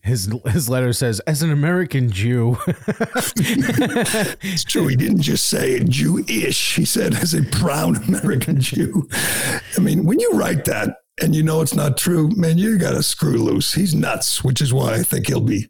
[0.01, 2.57] his his letter says, "As an American Jew."
[4.45, 4.87] It's true.
[4.87, 6.75] He didn't just say Jewish.
[6.75, 9.07] He said, as a proud American Jew.
[9.77, 12.91] I mean, when you write that and you know it's not true, man, you got
[12.91, 13.73] to screw loose.
[13.73, 15.67] He's nuts, which is why I think he'll be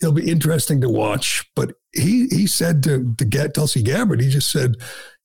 [0.00, 1.44] he'll be interesting to watch.
[1.56, 4.76] But he he said to to get Tulsi Gabbard, he just said,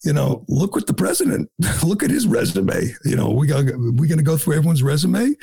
[0.03, 1.49] you know, look what the president,
[1.83, 2.93] look at his resume.
[3.05, 5.35] You know, we got we going to go through everyone's resume.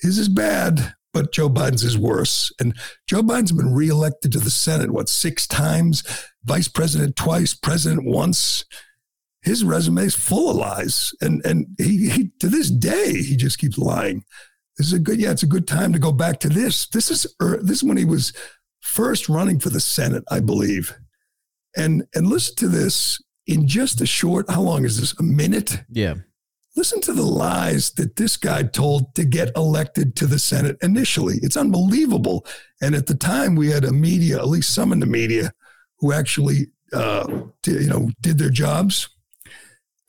[0.00, 2.52] His is bad, but Joe Biden's is worse.
[2.60, 2.74] And
[3.06, 6.02] Joe Biden's been reelected to the Senate what six times,
[6.44, 8.64] vice president twice, president once.
[9.46, 13.58] His resume is full of lies, and and he, he to this day he just
[13.58, 14.24] keeps lying.
[14.76, 16.88] This is a good yeah, it's a good time to go back to this.
[16.88, 18.32] This is er, this is when he was
[18.80, 20.94] first running for the Senate, I believe.
[21.76, 24.50] And and listen to this in just a short.
[24.50, 25.14] How long is this?
[25.18, 25.82] A minute.
[25.90, 26.14] yeah.
[26.74, 31.36] Listen to the lies that this guy told to get elected to the Senate initially.
[31.42, 32.44] It's unbelievable.
[32.82, 35.52] And at the time, we had a media, at least some in the media,
[36.00, 37.26] who actually, uh,
[37.62, 39.08] did, you know, did their jobs.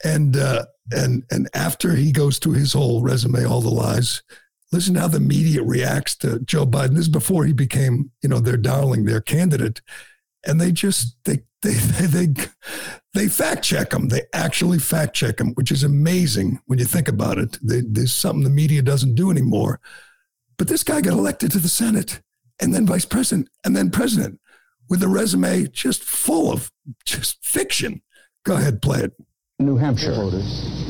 [0.04, 4.22] And uh, and and after he goes through his whole resume, all the lies.
[4.70, 6.90] Listen how the media reacts to Joe Biden.
[6.90, 9.80] This is before he became, you know, their darling, their candidate,
[10.46, 12.44] and they just they they they they,
[13.14, 14.08] they fact check them.
[14.08, 17.58] They actually fact check them, which is amazing when you think about it.
[17.62, 19.80] They, there's something the media doesn't do anymore.
[20.58, 22.20] But this guy got elected to the Senate,
[22.60, 24.40] and then vice president, and then president,
[24.88, 26.70] with a resume just full of
[27.04, 28.02] just fiction.
[28.44, 29.12] Go ahead, play it.
[29.60, 30.14] New Hampshire.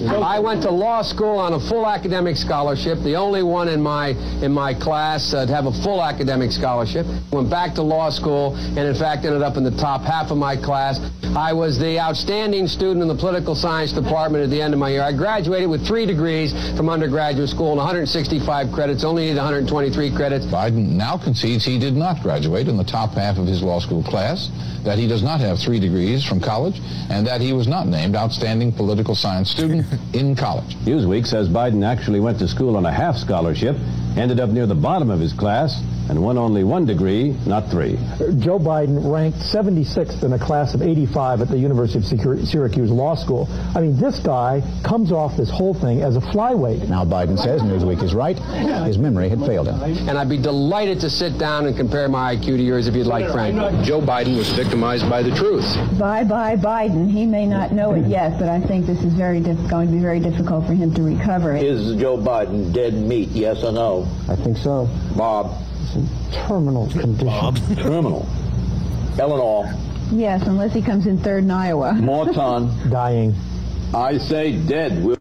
[0.07, 4.09] I went to law school on a full academic scholarship, the only one in my
[4.45, 7.07] in my class uh, to have a full academic scholarship.
[7.33, 10.37] Went back to law school and in fact ended up in the top half of
[10.37, 11.01] my class.
[11.35, 14.91] I was the outstanding student in the political science department at the end of my
[14.91, 15.03] year.
[15.03, 20.47] I graduated with three degrees from undergraduate school and 165 credits, only needed 123 credits.
[20.47, 24.03] Biden now concedes he did not graduate in the top half of his law school
[24.03, 24.51] class,
[24.85, 28.17] that he does not have three degrees from college, and that he was not named
[28.59, 30.75] outstanding political science student in college.
[30.85, 33.77] Newsweek says Biden actually went to school on a half scholarship,
[34.17, 37.97] ended up near the bottom of his class, and won only one degree, not three.
[38.39, 43.15] Joe Biden ranked 76th in a class of 85 at the University of Syracuse Law
[43.15, 43.47] School.
[43.75, 46.89] I mean, this guy comes off this whole thing as a flyweight.
[46.89, 48.39] Now Biden says Newsweek is right.
[48.87, 49.81] His memory had failed him.
[50.09, 53.07] And I'd be delighted to sit down and compare my IQ to yours if you'd
[53.07, 53.57] like, Frank.
[53.85, 55.67] Joe Biden was victimized by the truth.
[55.99, 57.11] Bye bye Biden.
[57.11, 59.93] He may not know it yet, but I think this is very diff- going to
[59.93, 64.09] be very difficult for him to recover Is Joe Biden dead meat, yes or no?
[64.29, 64.89] I think so.
[65.17, 65.63] Bob.
[66.33, 67.27] Terminal condition.
[67.27, 67.57] Bob.
[67.77, 68.27] Terminal.
[69.19, 69.73] Eleanor.
[70.11, 71.93] Yes, unless he comes in third in Iowa.
[72.01, 72.91] Morton.
[72.91, 73.35] Dying.
[73.95, 75.03] I say dead.
[75.03, 75.17] We're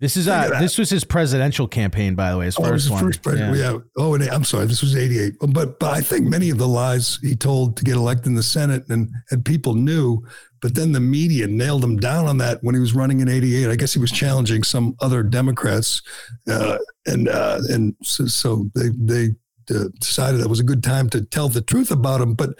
[0.00, 2.86] This is uh this was his presidential campaign, by the way, his Oh, was first
[2.88, 3.04] the one.
[3.04, 3.56] first president.
[3.56, 3.78] Yeah.
[3.96, 4.66] Oh, and I'm sorry.
[4.66, 5.34] This was 88.
[5.48, 8.42] But, but I think many of the lies he told to get elected in the
[8.42, 10.22] Senate and, and people knew,
[10.60, 13.68] but then the media nailed him down on that when he was running in 88.
[13.68, 16.02] I guess he was challenging some other Democrats.
[16.48, 19.34] Uh, and, uh, and so, so they, they
[19.74, 22.34] uh, decided that was a good time to tell the truth about him.
[22.34, 22.50] But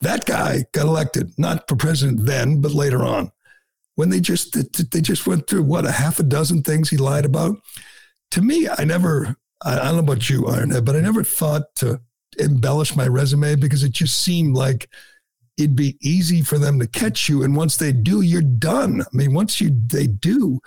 [0.00, 3.32] That guy got elected, not for president then, but later on.
[3.96, 4.56] When they just
[4.92, 7.56] they just went through what a half a dozen things he lied about.
[8.30, 12.00] To me, I never I, don't know about you, Ironhead, but I never thought to
[12.38, 14.88] embellish my resume because it just seemed like
[15.58, 17.42] it'd be easy for them to catch you.
[17.42, 19.02] And once they do, you're done.
[19.02, 20.60] I mean, once you they do,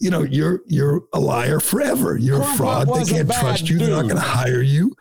[0.00, 2.16] you know, you're you're a liar forever.
[2.16, 2.88] You're a fraud.
[2.88, 3.78] They can't trust you.
[3.78, 3.88] Dude.
[3.88, 4.94] They're not going to hire you.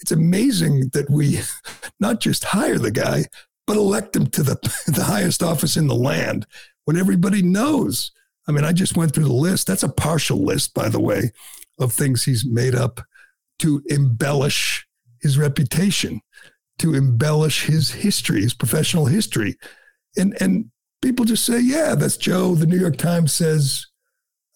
[0.00, 1.40] It's amazing that we
[2.00, 3.24] not just hire the guy,
[3.66, 6.46] but elect him to the, the highest office in the land
[6.84, 8.12] when everybody knows.
[8.48, 9.66] I mean, I just went through the list.
[9.66, 11.30] That's a partial list, by the way,
[11.78, 13.00] of things he's made up
[13.60, 14.86] to embellish
[15.20, 16.20] his reputation,
[16.80, 19.56] to embellish his history, his professional history.
[20.16, 20.70] And and
[21.02, 22.54] people just say, yeah, that's Joe.
[22.54, 23.86] The New York Times says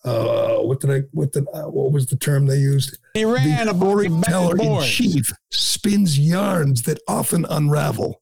[0.05, 2.99] uh, what did I what the uh, what was the term they used?
[3.15, 8.21] He ran the storyteller in chief spins yarns that often unravel.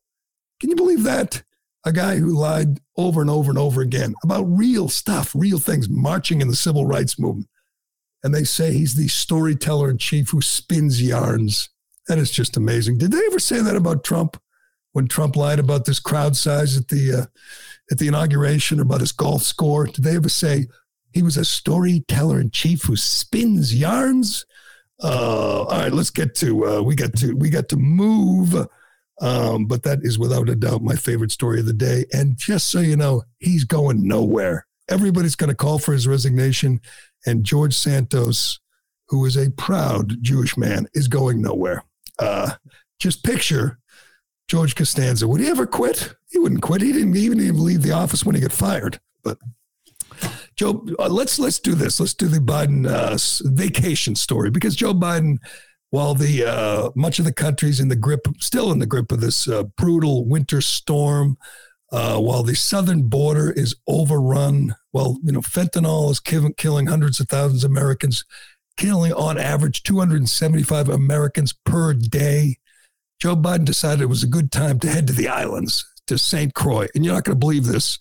[0.61, 1.43] Can you believe that?
[1.85, 5.88] A guy who lied over and over and over again about real stuff, real things,
[5.88, 7.49] marching in the civil rights movement.
[8.23, 11.71] And they say he's the storyteller in chief who spins yarns.
[12.09, 12.99] That is just amazing.
[12.99, 14.41] Did they ever say that about Trump
[14.93, 17.27] when Trump lied about this crowd size at the uh,
[17.91, 19.87] at the inauguration or about his golf score?
[19.87, 20.67] Did they ever say,
[21.12, 24.47] he was a storyteller in chief who spins yarns.
[25.03, 28.55] Uh, all right, let's get to uh, we got to we got to move.
[29.21, 32.07] Um, but that is without a doubt my favorite story of the day.
[32.12, 34.67] And just so you know, he's going nowhere.
[34.88, 36.81] Everybody's going to call for his resignation,
[37.27, 38.59] and George Santos,
[39.09, 41.85] who is a proud Jewish man, is going nowhere.
[42.23, 42.51] Uh,
[42.99, 43.79] just picture
[44.49, 45.27] George Costanza.
[45.27, 46.15] Would he ever quit?
[46.31, 46.83] He wouldn't quit.
[46.83, 49.01] He didn't even even leave the office when he got fired.
[49.25, 49.39] But
[50.57, 51.99] Joe, uh, let's let's do this.
[51.99, 53.19] Let's do the Biden uh,
[53.51, 55.39] vacation story because Joe Biden,
[55.91, 59.21] while the uh, much of the country's in the grip, still in the grip of
[59.21, 61.37] this uh, brutal winter storm,
[61.91, 67.29] uh, while the southern border is overrun, well, you know, fentanyl is killing hundreds of
[67.29, 68.25] thousands of Americans,
[68.77, 72.57] killing on average 275 Americans per day.
[73.21, 76.55] Joe Biden decided it was a good time to head to the islands, to St.
[76.55, 76.89] Croix.
[76.95, 77.99] And you're not going to believe this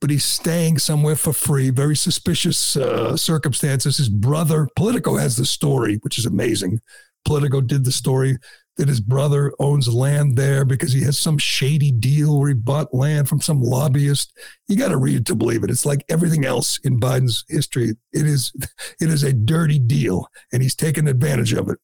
[0.00, 1.70] but he's staying somewhere for free.
[1.70, 3.96] Very suspicious uh, circumstances.
[3.96, 6.80] His brother, Politico, has the story, which is amazing.
[7.24, 8.36] Politico did the story
[8.76, 12.92] that his brother owns land there because he has some shady deal where he bought
[12.92, 14.36] land from some lobbyist.
[14.68, 15.70] You got to read it to believe it.
[15.70, 17.90] It's like everything else in Biden's history.
[18.12, 18.52] It is,
[19.00, 21.78] it is a dirty deal, and he's taken advantage of it.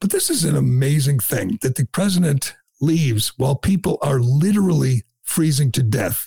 [0.00, 5.70] But this is an amazing thing that the president leaves while people are literally freezing
[5.72, 6.26] to death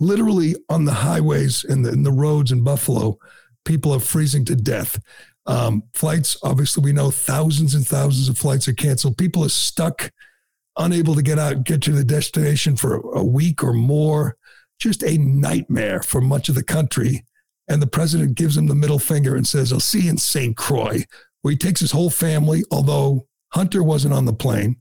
[0.00, 3.18] literally on the highways and the, and the roads in Buffalo,
[3.64, 4.98] people are freezing to death.
[5.48, 9.16] Um, flights, obviously, we know thousands and thousands of flights are canceled.
[9.16, 10.12] People are stuck,
[10.76, 14.36] unable to get out, get to the destination for a week or more.
[14.78, 17.24] Just a nightmare for much of the country.
[17.66, 20.56] And the president gives him the middle finger and says, I'll see you in St.
[20.56, 21.02] Croix,
[21.42, 24.76] where he takes his whole family, although Hunter wasn't on the plane.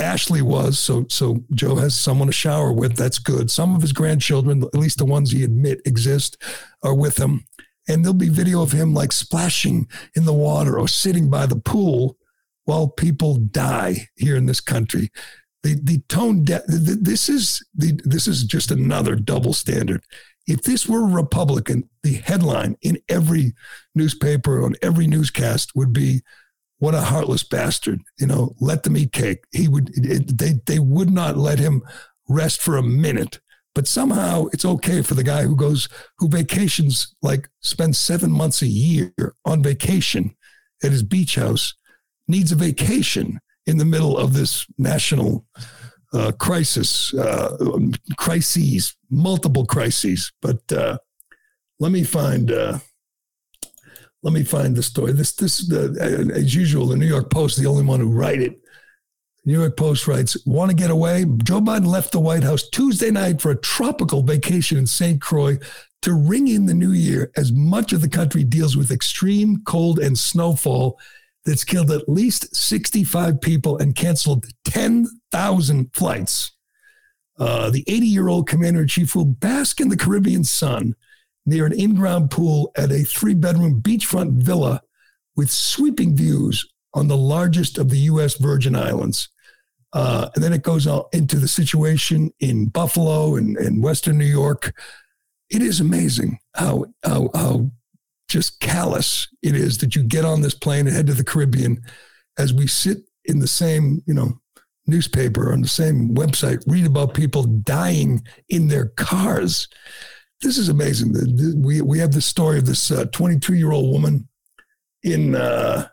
[0.00, 0.78] Ashley was.
[0.78, 2.96] So so Joe has someone to shower with.
[2.96, 3.50] That's good.
[3.50, 6.42] Some of his grandchildren, at least the ones he admit exist,
[6.82, 7.44] are with him.
[7.90, 11.56] And there'll be video of him like splashing in the water or sitting by the
[11.56, 12.16] pool
[12.64, 15.10] while people die here in this country.
[15.64, 20.04] The the tone de- this is the this is just another double standard.
[20.46, 23.54] If this were a Republican, the headline in every
[23.96, 26.22] newspaper on every newscast would be
[26.78, 28.02] what a heartless bastard.
[28.20, 29.44] You know, let them eat cake.
[29.50, 31.82] He would, it, they, they would not let him
[32.28, 33.40] rest for a minute.
[33.74, 38.62] But somehow it's okay for the guy who goes, who vacations, like spends seven months
[38.62, 39.12] a year
[39.44, 40.34] on vacation
[40.82, 41.74] at his beach house,
[42.26, 45.46] needs a vacation in the middle of this national
[46.12, 47.56] uh, crisis, uh,
[48.16, 50.32] crises, multiple crises.
[50.42, 50.98] But uh,
[51.78, 52.78] let me find uh,
[54.22, 55.12] let me find the story.
[55.12, 55.94] This, this, uh,
[56.34, 58.59] as usual, the New York Post, the only one who write it.
[59.44, 61.24] New York Post writes, want to get away?
[61.42, 65.20] Joe Biden left the White House Tuesday night for a tropical vacation in St.
[65.20, 65.56] Croix
[66.02, 69.98] to ring in the new year as much of the country deals with extreme cold
[69.98, 70.98] and snowfall
[71.44, 76.52] that's killed at least 65 people and canceled 10,000 flights.
[77.38, 80.94] Uh, the 80 year old commander in chief will bask in the Caribbean sun
[81.46, 84.82] near an in ground pool at a three bedroom beachfront villa
[85.34, 88.34] with sweeping views on the largest of the U.S.
[88.36, 89.28] Virgin Islands.
[89.92, 94.24] Uh, and then it goes on into the situation in Buffalo and, and Western New
[94.24, 94.72] York.
[95.50, 97.70] It is amazing how, how, how
[98.28, 101.82] just callous it is that you get on this plane and head to the Caribbean
[102.38, 104.40] as we sit in the same, you know,
[104.86, 109.68] newspaper on the same website read about people dying in their cars.
[110.42, 111.14] This is amazing.
[111.62, 114.28] We we have the story of this 22 year old woman
[115.02, 115.88] in uh,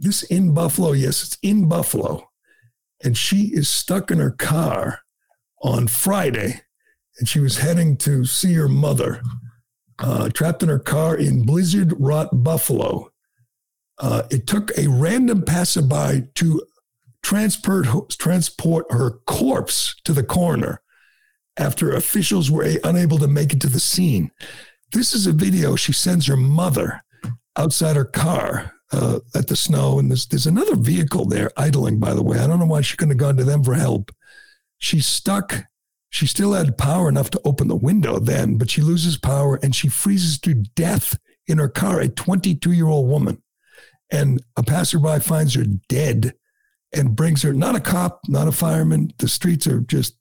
[0.00, 0.92] this in Buffalo.
[0.92, 2.30] Yes, it's in Buffalo,
[3.04, 5.00] and she is stuck in her car
[5.62, 6.62] on Friday,
[7.18, 9.22] and she was heading to see her mother.
[9.98, 13.12] Uh, trapped in her car in blizzard wrought Buffalo.
[13.98, 16.62] Uh, it took a random passerby to
[17.22, 17.86] transport
[18.18, 20.80] transport her corpse to the coroner
[21.58, 24.30] after officials were unable to make it to the scene.
[24.92, 27.02] This is a video she sends her mother
[27.56, 31.98] outside her car uh, at the snow, and there's there's another vehicle there idling.
[31.98, 34.12] By the way, I don't know why she couldn't have gone to them for help.
[34.78, 35.64] She's stuck.
[36.10, 39.74] She still had power enough to open the window then, but she loses power and
[39.74, 41.16] she freezes to death
[41.46, 42.00] in her car.
[42.00, 43.42] A 22 year old woman,
[44.10, 46.34] and a passerby finds her dead
[46.92, 47.52] and brings her.
[47.52, 49.12] Not a cop, not a fireman.
[49.18, 50.16] The streets are just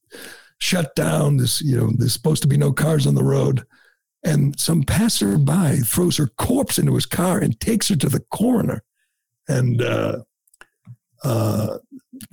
[0.60, 1.38] shut down.
[1.38, 3.66] This you know there's supposed to be no cars on the road
[4.24, 8.84] and some passerby throws her corpse into his car and takes her to the coroner.
[9.48, 10.20] And uh,
[11.24, 11.78] uh,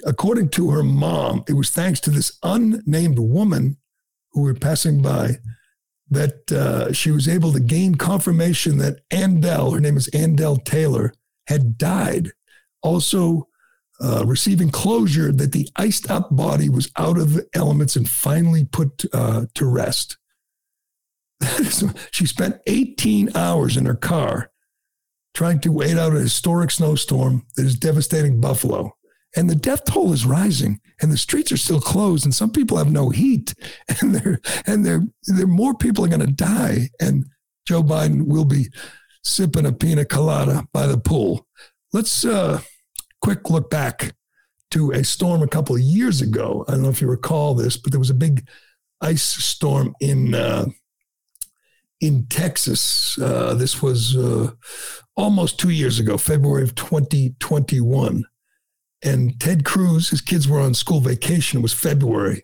[0.05, 3.76] according to her mom, it was thanks to this unnamed woman
[4.32, 5.37] who were passing by
[6.11, 11.12] that uh, she was able to gain confirmation that Andell, her name is Andell Taylor,
[11.49, 12.30] had died.
[12.82, 13.49] Also,
[14.01, 18.64] uh, receiving closure that the iced up body was out of the elements and finally
[18.64, 20.18] put uh, to rest.
[22.11, 24.51] she spent 18 hours in her car
[25.34, 28.97] trying to wait out a historic snowstorm that is devastating Buffalo.
[29.37, 32.78] And the death toll is rising, and the streets are still closed, and some people
[32.78, 33.53] have no heat,
[34.01, 36.89] and there and there there more people are going to die.
[37.01, 37.26] And
[37.68, 38.68] Joe Biden will be
[39.22, 41.47] sipping a pina colada by the pool.
[41.93, 42.61] Let's uh,
[43.20, 44.14] quick look back
[44.70, 46.64] to a storm a couple of years ago.
[46.66, 48.47] I don't know if you recall this, but there was a big
[49.03, 50.66] ice storm in uh,
[52.01, 53.18] in Texas.
[53.18, 54.51] Uh, this was uh,
[55.16, 58.24] almost two years ago, February of 2021.
[59.03, 61.59] And Ted Cruz, his kids were on school vacation.
[61.59, 62.42] It was February.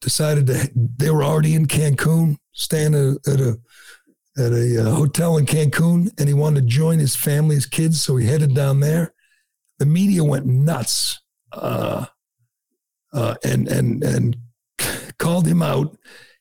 [0.00, 3.58] Decided to, they were already in Cancun, staying at a,
[4.36, 8.02] at a, uh, hotel in Cancun, and he wanted to join his family, his kids.
[8.02, 9.14] So he headed down there.
[9.78, 11.20] The media went nuts
[11.52, 12.06] uh,
[13.12, 14.36] uh, and, and, and
[15.18, 15.96] called him out.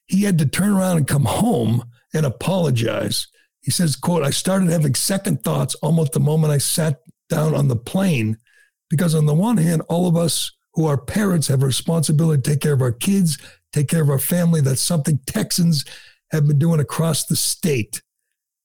[0.06, 3.28] He had to turn around and come home and apologize.
[3.62, 7.00] He says, quote, I started having second thoughts almost the moment I sat
[7.30, 8.38] down on the plane
[8.90, 12.50] because on the one hand, all of us who are parents have a responsibility to
[12.50, 13.38] take care of our kids,
[13.72, 14.62] take care of our family.
[14.62, 15.86] That's something Texans
[16.32, 18.02] have been doing across the state.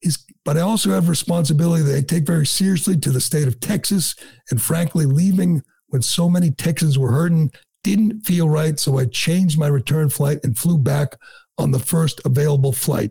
[0.03, 3.61] Is, but I also have responsibility that I take very seriously to the state of
[3.61, 4.15] Texas.
[4.51, 7.51] And frankly, leaving when so many Texans were hurting
[7.85, 8.79] didn't feel right.
[8.79, 11.17] So I changed my return flight and flew back
[11.59, 13.11] on the first available flight.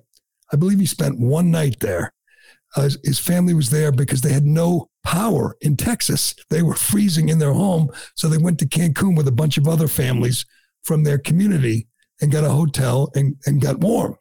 [0.52, 2.14] I believe he spent one night there.
[2.76, 6.36] Uh, his family was there because they had no power in Texas.
[6.50, 7.90] They were freezing in their home.
[8.16, 10.46] So they went to Cancun with a bunch of other families
[10.84, 11.88] from their community
[12.22, 14.18] and got a hotel and, and got warm.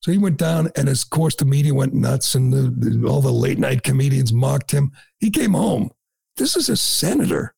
[0.00, 3.22] So he went down, and of course, the media went nuts, and the, the, all
[3.22, 4.92] the late night comedians mocked him.
[5.18, 5.90] He came home.
[6.36, 7.54] This is a senator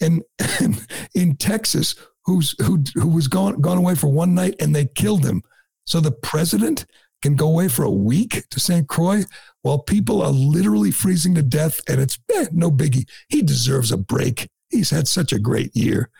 [0.00, 0.22] in,
[0.60, 0.76] in,
[1.14, 1.94] in Texas
[2.24, 5.42] who's, who, who was gone, gone away for one night, and they killed him.
[5.84, 6.86] So the president
[7.24, 8.86] can go away for a week to St.
[8.86, 9.24] Croix
[9.62, 13.08] while people are literally freezing to death, and it's eh, no biggie.
[13.28, 14.50] He deserves a break.
[14.68, 16.10] He's had such a great year.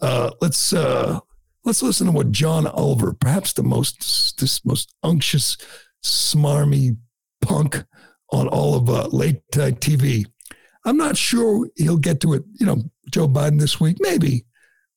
[0.00, 1.18] Uh, let's uh,
[1.64, 5.56] let's listen to what John Oliver, perhaps the most this most unctuous,
[6.04, 6.98] smarmy
[7.42, 7.84] punk
[8.30, 10.24] on all of uh, late night TV.
[10.84, 12.44] I'm not sure he'll get to it.
[12.60, 14.44] You know, Joe Biden this week, maybe.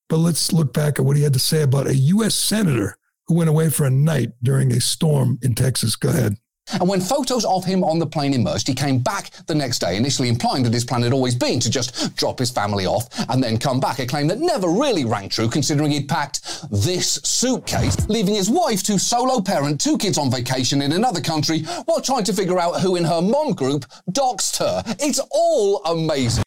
[0.08, 2.36] But let's look back at what he had to say about a U.S.
[2.36, 2.95] senator
[3.28, 5.95] who went away for a night during a storm in Texas.
[5.95, 6.38] Go ahead.
[6.73, 9.95] And when photos of him on the plane emerged, he came back the next day,
[9.95, 13.41] initially implying that his plan had always been to just drop his family off and
[13.41, 18.09] then come back, a claim that never really rang true considering he'd packed this suitcase,
[18.09, 22.25] leaving his wife to solo parent two kids on vacation in another country while trying
[22.25, 24.84] to figure out who in her mom group doxed her.
[24.99, 26.43] It's all amazing.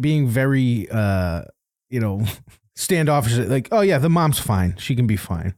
[0.00, 1.42] Being very, uh,
[1.88, 2.24] you know,
[2.76, 3.36] standoffish.
[3.36, 4.76] Like, oh yeah, the mom's fine.
[4.78, 5.54] She can be fine.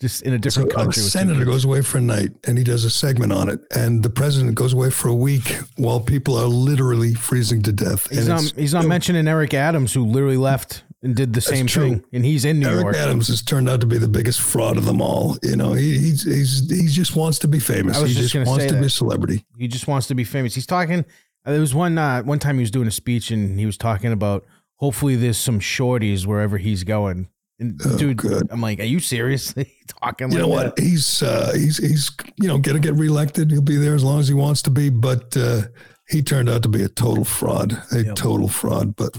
[0.00, 1.02] Just in a different So country.
[1.02, 4.02] A senator goes away for a night and he does a segment on it, and
[4.04, 8.08] the president goes away for a week while people are literally freezing to death.
[8.08, 11.88] He's not, he's not mentioning Eric Adams, who literally left and did the same true.
[11.88, 12.94] thing, and he's in New Eric York.
[12.94, 15.36] Eric Adams has turned out to be the biggest fraud of them all.
[15.42, 18.00] You know, he he's, he's he just wants to be famous.
[18.00, 19.44] He just just, wants to be a celebrity.
[19.58, 20.54] He just wants to be famous.
[20.54, 21.04] He's talking.
[21.44, 23.76] uh, There was one uh, one time he was doing a speech and he was
[23.76, 24.46] talking about
[24.76, 27.28] hopefully there's some shorties wherever he's going.
[27.60, 30.28] And dude, I'm like, are you seriously talking?
[30.32, 30.66] Oh, You like know that?
[30.70, 30.78] what?
[30.78, 33.50] He's uh, he's he's you know going to get reelected.
[33.50, 34.90] He'll be there as long as he wants to be.
[34.90, 35.62] But uh,
[36.08, 38.94] he turned out to be a total fraud, a total fraud.
[38.94, 39.16] But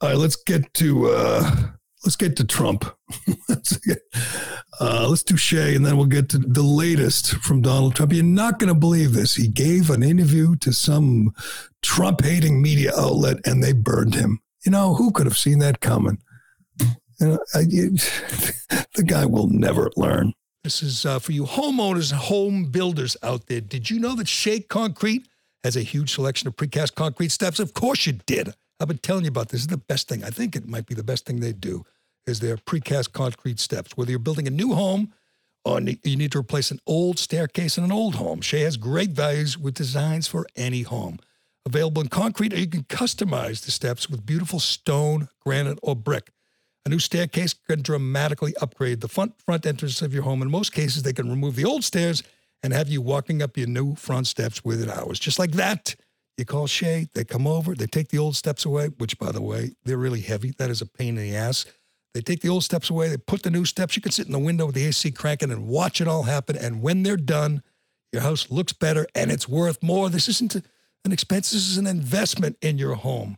[0.00, 1.50] all right, let's get to uh,
[2.04, 2.84] let's get to Trump.
[3.48, 3.98] let's, get,
[4.80, 8.12] uh, let's do Shea, and then we'll get to the latest from Donald Trump.
[8.12, 9.36] You're not going to believe this.
[9.36, 11.32] He gave an interview to some
[11.82, 14.40] Trump hating media outlet, and they burned him.
[14.64, 16.18] You know who could have seen that coming?
[17.20, 20.32] Know, I, the guy will never learn.
[20.64, 23.60] This is uh, for you homeowners and home builders out there.
[23.60, 25.26] Did you know that Shea Concrete
[25.64, 27.58] has a huge selection of precast concrete steps?
[27.58, 28.54] Of course you did.
[28.78, 29.60] I've been telling you about this.
[29.60, 30.24] This is the best thing.
[30.24, 31.84] I think it might be the best thing they do
[32.26, 33.96] is their precast concrete steps.
[33.96, 35.12] Whether you're building a new home
[35.64, 39.10] or you need to replace an old staircase in an old home, Shea has great
[39.10, 41.18] values with designs for any home.
[41.66, 46.30] Available in concrete, or you can customize the steps with beautiful stone, granite, or brick.
[46.86, 50.42] A new staircase can dramatically upgrade the front front entrance of your home.
[50.42, 52.22] In most cases, they can remove the old stairs
[52.62, 55.18] and have you walking up your new front steps within hours.
[55.18, 55.94] Just like that,
[56.36, 59.42] you call Shea, they come over, they take the old steps away, which, by the
[59.42, 60.52] way, they're really heavy.
[60.56, 61.66] That is a pain in the ass.
[62.14, 63.94] They take the old steps away, they put the new steps.
[63.94, 66.56] You can sit in the window with the AC cranking and watch it all happen.
[66.56, 67.62] And when they're done,
[68.12, 70.08] your house looks better and it's worth more.
[70.08, 73.36] This isn't an expense, this is an investment in your home.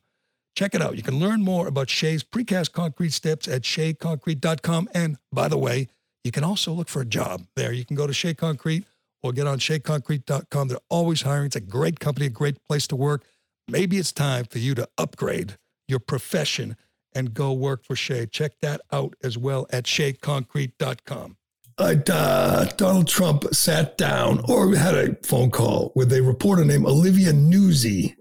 [0.55, 0.96] Check it out.
[0.96, 4.90] You can learn more about Shea's precast concrete steps at sheaconcrete.com.
[4.94, 5.88] And by the way,
[6.24, 7.72] you can also look for a job there.
[7.72, 8.84] You can go to Shea Concrete
[9.22, 10.68] or get on sheaconcrete.com.
[10.68, 11.46] They're always hiring.
[11.46, 13.24] It's a great company, a great place to work.
[13.68, 15.57] Maybe it's time for you to upgrade
[15.88, 16.76] your profession
[17.14, 18.26] and go work for Shay.
[18.26, 21.36] Check that out as well at sheaconcrete.com.
[21.78, 27.32] Uh, Donald Trump sat down or had a phone call with a reporter named Olivia
[27.32, 28.14] Nuzzi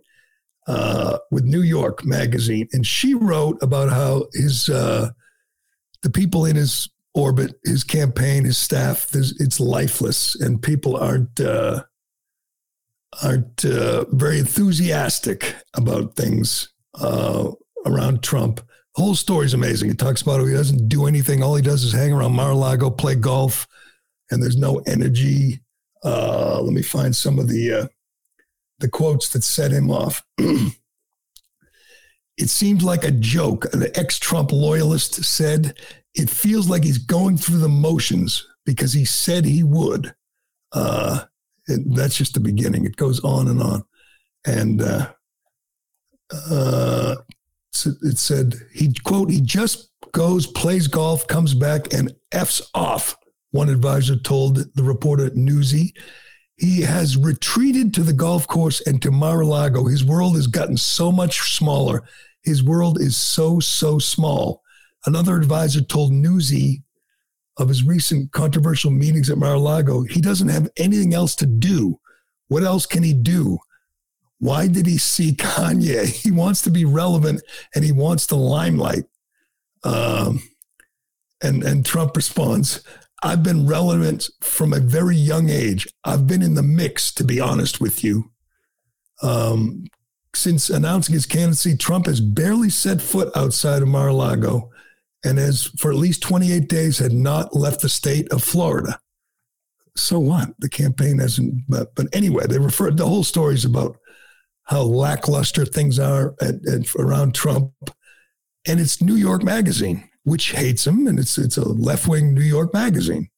[0.72, 5.10] uh, with New York Magazine, and she wrote about how his uh,
[6.02, 11.84] the people in his orbit, his campaign, his staff, it's lifeless, and people aren't uh,
[13.22, 17.52] aren't uh, very enthusiastic about things uh,
[17.86, 18.62] around Trump.
[18.96, 19.90] The whole story is amazing.
[19.90, 21.44] He talks about how he doesn't do anything.
[21.44, 23.68] All he does is hang around Mar-a-Lago, play golf,
[24.30, 25.60] and there's no energy.
[26.04, 27.90] Let me find some of the
[28.82, 30.24] the quotes that set him off.
[30.38, 30.74] it
[32.48, 33.72] seemed like a joke.
[33.72, 35.78] The ex-Trump loyalist said,
[36.14, 40.14] "It feels like he's going through the motions because he said he would."
[40.74, 41.26] Uh,
[41.68, 42.86] that's just the beginning.
[42.86, 43.84] It goes on and on,
[44.46, 45.12] and uh,
[46.50, 47.16] uh,
[48.04, 53.16] it said he quote he just goes plays golf comes back and f's off
[53.52, 55.94] one advisor told the reporter Nuzzi
[56.62, 59.86] he has retreated to the golf course and to mar-a-lago.
[59.86, 62.04] His world has gotten so much smaller.
[62.44, 64.62] His world is so so small.
[65.08, 66.84] Another advisor told Nuzzi
[67.58, 72.00] of his recent controversial meetings at mar-a-lago he doesn't have anything else to do.
[72.48, 73.58] What else can he do?
[74.38, 76.06] Why did he see Kanye?
[76.06, 77.42] He wants to be relevant
[77.74, 79.06] and he wants the limelight.
[79.84, 80.44] Um,
[81.42, 82.84] and and Trump responds,
[83.22, 85.88] "I've been relevant from a very young age.
[86.04, 88.32] I've been in the mix, to be honest with you.
[89.22, 89.86] Um,
[90.34, 94.72] since announcing his candidacy, Trump has barely set foot outside of Mar-a-Lago,
[95.24, 99.00] and has for at least 28 days had not left the state of Florida.
[99.96, 100.50] So what?
[100.60, 101.64] The campaign hasn't.
[101.68, 102.98] But, but anyway, they referred.
[102.98, 103.98] The whole story is about."
[104.72, 107.74] how lackluster things are at, at, around Trump.
[108.66, 112.42] And it's New York Magazine, which hates him, and it's it's a left wing New
[112.42, 113.30] York magazine.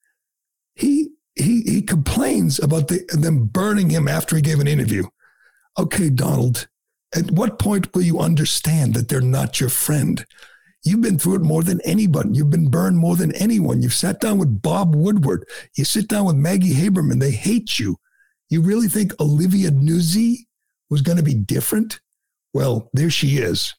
[0.75, 5.05] He he he complains about the, them burning him after he gave an interview.
[5.77, 6.67] Okay, Donald,
[7.15, 10.25] at what point will you understand that they're not your friend?
[10.83, 12.29] You've been through it more than anybody.
[12.33, 13.81] You've been burned more than anyone.
[13.81, 15.47] You've sat down with Bob Woodward.
[15.77, 17.21] You sit down with Maggie Haberman.
[17.21, 17.95] They hate you.
[18.49, 20.39] You really think Olivia Nuzzi
[20.89, 22.01] was going to be different?
[22.53, 23.73] Well, there she is,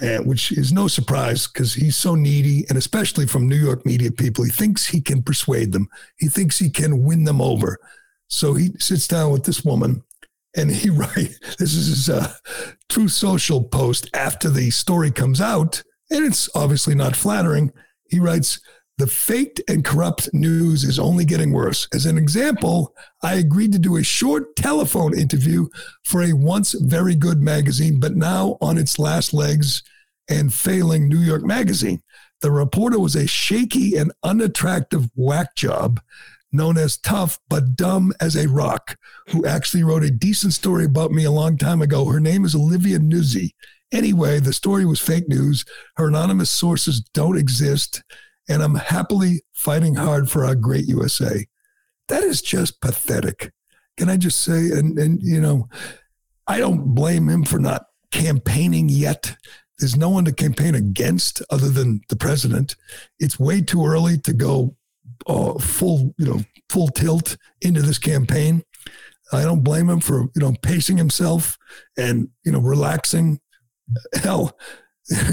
[0.00, 4.10] and which is no surprise because he's so needy, and especially from New York media
[4.10, 5.88] people, he thinks he can persuade them.
[6.18, 7.78] He thinks he can win them over.
[8.28, 10.02] So he sits down with this woman,
[10.56, 11.56] and he writes.
[11.56, 12.32] This is his uh,
[12.88, 17.72] Truth Social post after the story comes out, and it's obviously not flattering.
[18.08, 18.60] He writes.
[19.00, 21.88] The faked and corrupt news is only getting worse.
[21.94, 25.68] As an example, I agreed to do a short telephone interview
[26.04, 29.82] for a once very good magazine, but now on its last legs
[30.28, 32.02] and failing New York magazine.
[32.42, 36.02] The reporter was a shaky and unattractive whack job.
[36.52, 38.98] known as Tough but Dumb as a Rock,
[39.28, 42.04] who actually wrote a decent story about me a long time ago.
[42.04, 43.52] Her name is Olivia Nuzzi.
[43.92, 45.64] Anyway, the story was fake news.
[45.96, 48.02] Her anonymous sources don't exist,
[48.50, 51.46] and I'm happily fighting hard for our great USA.
[52.08, 53.52] That is just pathetic.
[53.96, 55.68] Can I just say, and, and you know,
[56.48, 59.36] I don't blame him for not campaigning yet.
[59.78, 62.74] There's no one to campaign against other than the president.
[63.20, 64.76] It's way too early to go
[65.28, 68.64] uh, full, you know, full tilt into this campaign.
[69.32, 71.56] I don't blame him for you know pacing himself
[71.96, 73.38] and you know relaxing.
[74.14, 74.58] Hell,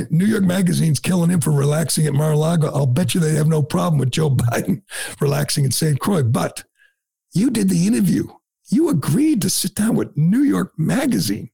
[0.10, 2.68] New York Magazine's killing him for relaxing at Mar-a-Lago.
[2.74, 4.82] I'll bet you they have no problem with Joe Biden
[5.20, 6.00] relaxing at St.
[6.00, 6.24] Croix.
[6.24, 6.64] But
[7.34, 8.28] you did the interview.
[8.70, 11.50] You agreed to sit down with New York Magazine.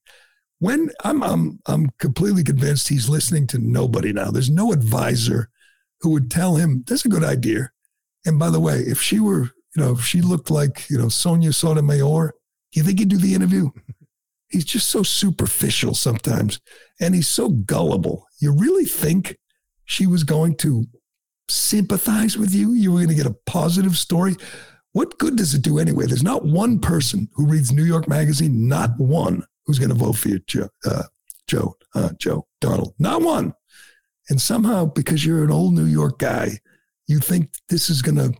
[0.60, 4.32] When I'm, I'm, I'm completely convinced he's listening to nobody now.
[4.32, 5.50] There's no advisor
[6.00, 7.72] who would tell him that's a good idea.
[8.26, 11.10] And by the way, if she were, you know, if she looked like, you know,
[11.10, 12.34] Sonia Sotomayor,
[12.74, 13.72] you think he'd do the interview?
[14.50, 16.60] He's just so superficial sometimes.
[17.00, 18.28] And he's so gullible.
[18.40, 19.38] You really think
[19.86, 20.86] she was going to
[21.50, 22.74] sympathize with you?
[22.74, 24.36] You were going to get a positive story?
[24.94, 26.06] What good does it do anyway?
[26.06, 30.18] There's not one person who reads New York Magazine, not one who's going to vote
[30.18, 31.04] for you, Joe, uh,
[31.48, 32.94] Joe, uh, Joe, Donald.
[33.00, 33.54] Not one.
[34.30, 36.60] And somehow, because you're an old New York guy,
[37.08, 38.34] you think this is going to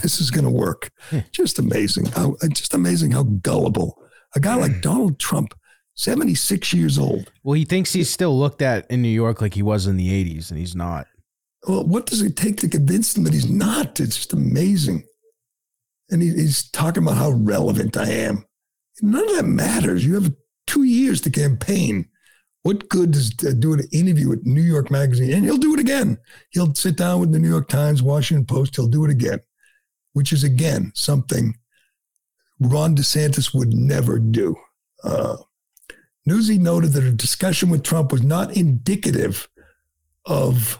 [0.00, 0.90] this is going to work.
[1.30, 2.06] Just amazing.
[2.06, 4.00] How, just amazing how gullible
[4.34, 5.54] a guy like Donald Trump,
[5.94, 7.30] 76 years old.
[7.42, 10.08] Well, he thinks he's still looked at in New York like he was in the
[10.08, 11.06] 80s, and he's not.
[11.66, 14.00] Well, what does it take to convince him that he's not?
[14.00, 15.04] It's just amazing.
[16.10, 18.44] And he, he's talking about how relevant I am.
[19.00, 20.04] None of that matters.
[20.04, 20.34] You have
[20.66, 22.08] two years to campaign.
[22.62, 25.32] What good does uh, doing an interview with New York Magazine?
[25.32, 26.18] And he'll do it again.
[26.50, 28.76] He'll sit down with the New York Times, Washington Post.
[28.76, 29.40] He'll do it again,
[30.12, 31.54] which is again something
[32.60, 34.56] Ron DeSantis would never do.
[35.02, 35.36] Uh,
[36.28, 39.48] Nuzzi noted that a discussion with Trump was not indicative
[40.24, 40.78] of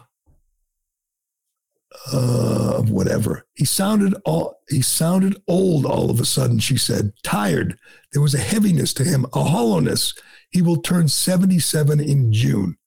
[2.11, 3.45] uh, of whatever.
[3.55, 6.59] He sounded all he sounded old all of a sudden.
[6.59, 7.77] She said, tired.
[8.11, 10.13] There was a heaviness to him, a hollowness.
[10.49, 12.77] He will turn 77 in June.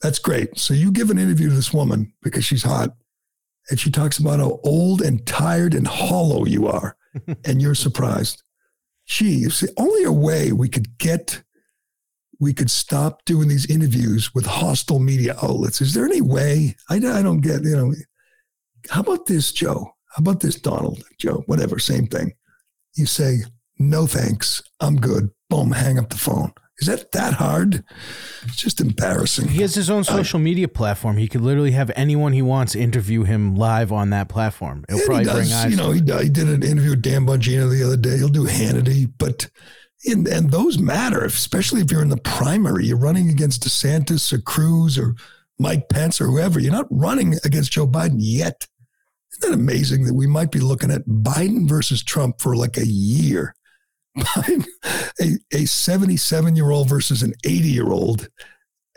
[0.00, 0.58] That's great.
[0.58, 2.94] So you give an interview to this woman because she's hot,
[3.70, 6.96] and she talks about how old and tired and hollow you are,
[7.44, 8.42] and you're surprised.
[9.06, 11.42] Gee, it's the only a way we could get
[12.40, 15.80] we could stop doing these interviews with hostile media outlets.
[15.80, 16.76] Is there any way?
[16.88, 17.94] I, I don't get, you know,
[18.90, 19.92] how about this, Joe?
[20.14, 21.02] How about this, Donald?
[21.18, 22.32] Joe, whatever, same thing.
[22.96, 23.38] You say,
[23.78, 25.30] no thanks, I'm good.
[25.50, 26.52] Boom, hang up the phone.
[26.80, 27.82] Is that that hard?
[28.44, 29.48] It's just embarrassing.
[29.48, 31.16] He has his own social media platform.
[31.16, 34.84] He could literally have anyone he wants interview him live on that platform.
[34.88, 35.70] It'll probably does, bring eyes.
[35.72, 38.18] You know, he, he did an interview with Dan Bongino the other day.
[38.18, 39.50] He'll do Hannity, but
[40.04, 42.86] and, and those matter, especially if you're in the primary.
[42.86, 45.14] You're running against DeSantis or Cruz or
[45.58, 46.60] Mike Pence or whoever.
[46.60, 48.66] You're not running against Joe Biden yet.
[49.32, 52.86] Isn't that amazing that we might be looking at Biden versus Trump for like a
[52.86, 53.54] year?
[55.52, 58.28] A 77 year old versus an 80 year old.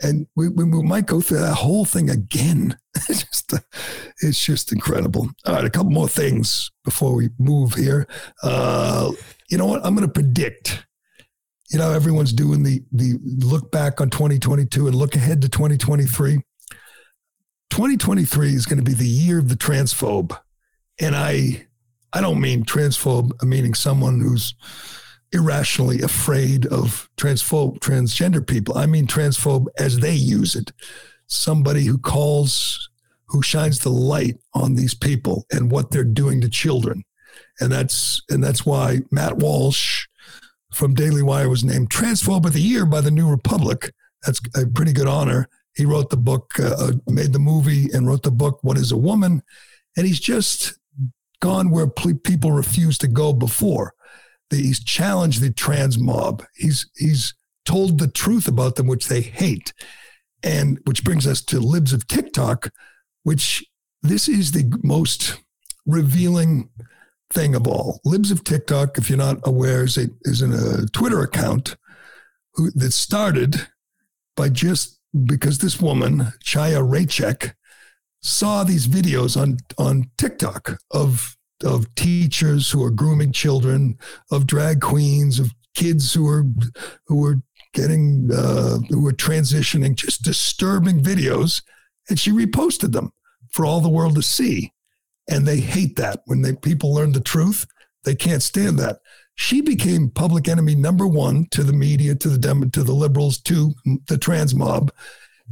[0.02, 2.78] And we, we, we might go through that whole thing again.
[3.10, 3.54] It's just,
[4.22, 5.30] it's just incredible.
[5.46, 8.06] All right, a couple more things before we move here.
[8.44, 9.12] Uh,
[9.50, 9.84] you know what?
[9.86, 10.86] I'm going to predict.
[11.72, 16.44] You know, everyone's doing the the look back on 2022 and look ahead to 2023.
[17.70, 20.38] 2023 is going to be the year of the transphobe,
[21.00, 21.68] and I
[22.12, 24.54] I don't mean transphobe, meaning someone who's
[25.32, 28.78] irrationally afraid of transphobe transgender people.
[28.78, 30.74] I mean transphobe as they use it.
[31.28, 32.90] Somebody who calls
[33.28, 37.06] who shines the light on these people and what they're doing to children.
[37.62, 40.08] And that's and that's why Matt Walsh
[40.74, 43.94] from Daily Wire was named Transphobe of the Year by the New Republic.
[44.26, 45.48] That's a pretty good honor.
[45.76, 48.98] He wrote the book, uh, made the movie, and wrote the book, What is a
[48.98, 49.42] Woman?
[49.98, 50.78] And he's just
[51.42, 53.94] gone where ple- people refused to go before.
[54.50, 56.44] He's challenged the trans mob.
[56.56, 57.34] He's he's
[57.66, 59.74] told the truth about them, which they hate,
[60.44, 62.70] and which brings us to libs of TikTok,
[63.24, 63.66] which
[64.02, 65.38] this is the most
[65.86, 66.70] revealing
[67.32, 68.00] thing of all.
[68.06, 71.76] Libs of TikTok, if you're not aware, is a is in a Twitter account
[72.54, 73.68] who that started
[74.36, 77.54] by just because this woman Chaya Raichik
[78.22, 83.98] saw these videos on on TikTok of of teachers who are grooming children,
[84.32, 86.46] of drag queens, of kids who are
[87.08, 87.42] who are
[87.74, 91.62] getting uh, who are transitioning, just disturbing videos,
[92.10, 93.12] and she reposted them
[93.52, 94.74] for all the world to see.
[95.32, 97.66] And they hate that when they people learn the truth.
[98.04, 99.00] They can't stand that.
[99.36, 103.40] She became public enemy number one to the media, to the Dem- to the liberals,
[103.44, 103.74] to
[104.08, 104.92] the trans mob.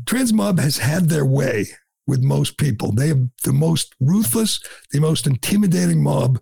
[0.05, 1.67] Trans mob has had their way
[2.05, 2.91] with most people.
[2.91, 4.59] They have the most ruthless,
[4.91, 6.41] the most intimidating mob.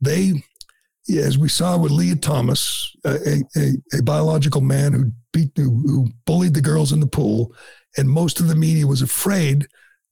[0.00, 0.42] They,
[1.08, 6.08] as we saw with Lia Thomas, a, a, a biological man who beat, who, who
[6.26, 7.54] bullied the girls in the pool,
[7.96, 9.66] and most of the media was afraid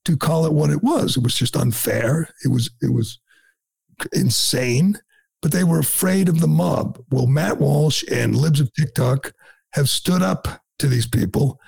[0.05, 1.16] to call it what it was.
[1.16, 2.28] It was just unfair.
[2.44, 3.18] It was it was
[4.12, 4.98] insane,
[5.40, 7.03] but they were afraid of the mob.
[7.11, 9.32] Well, Matt Walsh and Libs of TikTok
[9.74, 10.48] have stood up
[10.78, 11.61] to these people,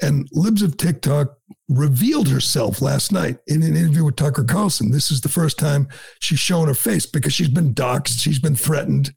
[0.00, 1.36] and Libs of TikTok
[1.68, 4.90] revealed herself last night in an interview with Tucker Carlson.
[4.90, 5.88] This is the first time
[6.20, 9.14] she's shown her face because she's been doxxed, she's been threatened.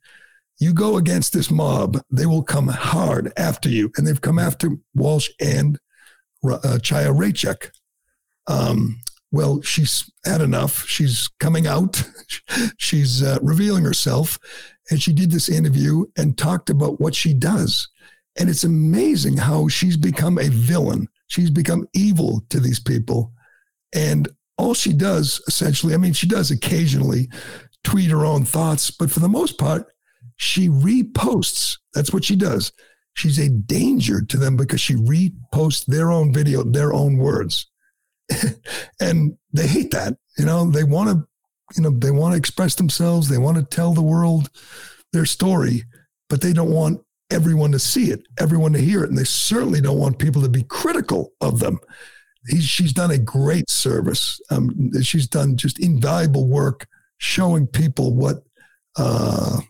[0.60, 3.92] You go against this mob, they will come hard after you.
[3.98, 5.78] And they've come after Walsh and
[6.46, 7.72] uh, Chaya Raichik.
[8.48, 9.00] Um,
[9.32, 10.86] well, she's had enough.
[10.88, 12.04] She's coming out.
[12.78, 14.40] she's uh, revealing herself.
[14.90, 17.88] And she did this interview and talked about what she does.
[18.38, 21.08] And it's amazing how she's become a villain.
[21.28, 23.34] She's become evil to these people.
[23.94, 24.28] And
[24.58, 27.30] all she does, essentially, I mean, she does occasionally
[27.84, 29.88] tweet her own thoughts, but for the most part,
[30.38, 31.78] she reposts.
[31.94, 32.72] That's what she does.
[33.14, 37.68] She's a danger to them because she reposts their own video, their own words.
[39.00, 40.18] and they hate that.
[40.38, 41.28] You know, they want to,
[41.76, 43.30] you know, they want to express themselves.
[43.30, 44.50] They want to tell the world
[45.14, 45.84] their story,
[46.30, 47.02] but they don't want
[47.32, 49.10] everyone to see it, everyone to hear it.
[49.10, 51.80] And they certainly don't want people to be critical of them.
[52.48, 54.40] He, she's done a great service.
[54.52, 58.44] Um, she's done just invaluable work showing people what,
[58.98, 59.62] uh,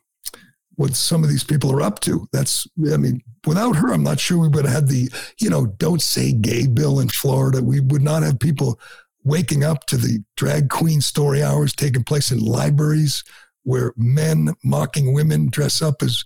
[0.76, 2.28] what some of these people are up to.
[2.32, 5.10] That's, I mean, without her, I'm not sure we would have had the,
[5.40, 7.62] you know, don't say gay bill in Florida.
[7.62, 8.80] We would not have people
[9.24, 13.24] waking up to the drag queen story hours taking place in libraries
[13.64, 16.24] where men mocking women dress up as,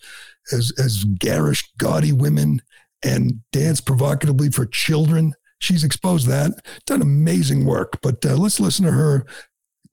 [0.51, 2.61] as, as garish, gaudy women
[3.03, 5.33] and dance provocatively for children.
[5.59, 6.51] She's exposed that,
[6.85, 7.99] done amazing work.
[8.01, 9.25] But uh, let's listen to her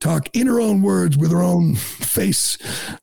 [0.00, 2.58] talk in her own words with her own face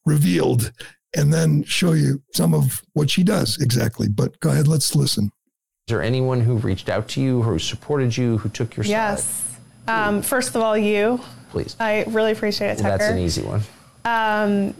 [0.05, 0.71] revealed
[1.15, 4.07] and then show you some of what she does exactly.
[4.07, 5.25] But go ahead, let's listen.
[5.25, 8.91] Is there anyone who reached out to you, who supported you, who took your side?
[8.91, 9.57] Yes.
[9.87, 11.19] Um, first of all, you.
[11.49, 11.75] Please.
[11.79, 12.97] I really appreciate it, Tucker.
[12.97, 13.61] That's an easy one.
[14.05, 14.73] Um,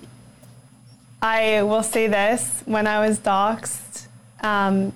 [1.21, 4.07] I will say this: when I was doxxed,
[4.41, 4.93] um,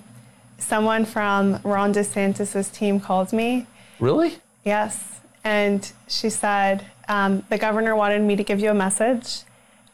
[0.57, 3.67] someone from Ron DeSantis's team called me.
[3.99, 4.37] Really?
[4.63, 9.41] Yes, and she said um, the governor wanted me to give you a message.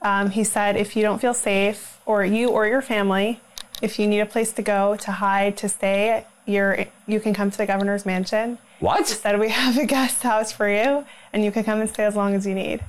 [0.03, 3.39] Um, he said if you don't feel safe, or you or your family,
[3.81, 7.49] if you need a place to go, to hide, to stay, you're you can come
[7.49, 8.57] to the governor's mansion.
[8.79, 9.07] What?
[9.07, 12.03] He said we have a guest house for you, and you can come and stay
[12.03, 12.83] as long as you need.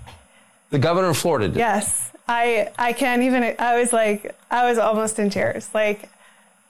[0.71, 1.57] The governor of Florida did.
[1.57, 3.55] Yes, I I can't even.
[3.59, 5.69] I was like I was almost in tears.
[5.73, 6.11] Like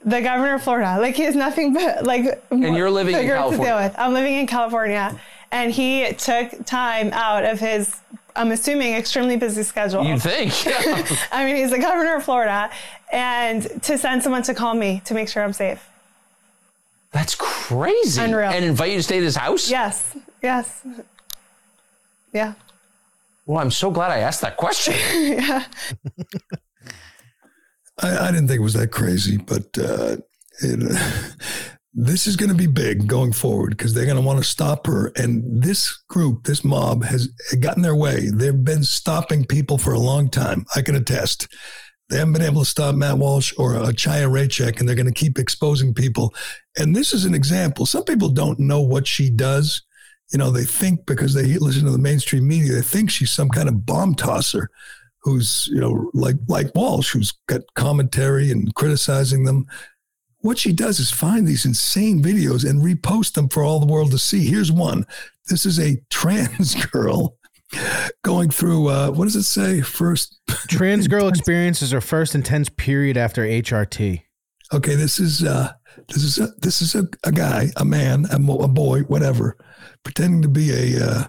[0.04, 2.42] the governor of Florida, like he has nothing but like.
[2.50, 3.94] And you're living in bigger to deal California.
[3.96, 5.18] I'm living in California,
[5.54, 7.96] and he took time out of his.
[8.36, 10.04] I'm assuming extremely busy schedule.
[10.04, 10.52] You'd think.
[11.32, 12.68] I mean, he's the governor of Florida,
[13.12, 15.88] and to send someone to call me to make sure I'm safe.
[17.12, 18.20] That's crazy.
[18.20, 18.50] Unreal.
[18.50, 19.70] And invite you to stay at his house?
[19.70, 20.16] Yes.
[20.42, 20.84] Yes.
[22.32, 22.54] Yeah.
[23.46, 24.94] Well, I'm so glad I asked that question.
[25.14, 25.64] yeah.
[28.02, 30.16] I, I didn't think it was that crazy, but uh,
[30.60, 30.98] it,
[31.94, 34.86] this is going to be big going forward because they're going to want to stop
[34.86, 35.12] her.
[35.16, 37.28] And this group, this mob, has
[37.60, 38.30] gotten their way.
[38.32, 40.66] They've been stopping people for a long time.
[40.74, 41.46] I can attest.
[42.10, 45.06] They haven't been able to stop Matt Walsh or a Chaya Raichik, and they're going
[45.06, 46.34] to keep exposing people.
[46.76, 47.86] And this is an example.
[47.86, 49.80] Some people don't know what she does.
[50.32, 53.48] You know, they think because they listen to the mainstream media, they think she's some
[53.48, 54.68] kind of bomb tosser
[55.22, 59.66] who's, you know, like like Walsh, who's got commentary and criticizing them.
[60.44, 64.10] What she does is find these insane videos and repost them for all the world
[64.10, 64.44] to see.
[64.44, 65.06] Here's one.
[65.48, 67.38] This is a trans girl
[68.24, 69.80] going through uh, what does it say?
[69.80, 70.38] First
[70.68, 74.20] Trans girl experiences her first intense period after HRT.
[74.70, 75.72] Okay, this is uh,
[76.08, 79.56] this is a, this is a, a guy, a man, a, mo- a boy, whatever,
[80.02, 81.24] pretending to be a uh,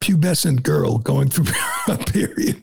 [0.00, 1.52] pubescent girl going through
[1.92, 2.62] a period,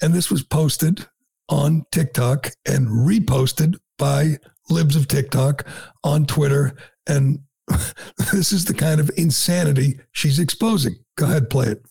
[0.00, 1.06] and this was posted
[1.48, 4.38] on TikTok and reposted by
[4.72, 5.66] libs of TikTok
[6.02, 6.74] on Twitter,
[7.06, 7.40] and
[8.32, 10.96] this is the kind of insanity she's exposing.
[11.16, 11.84] Go ahead, play it.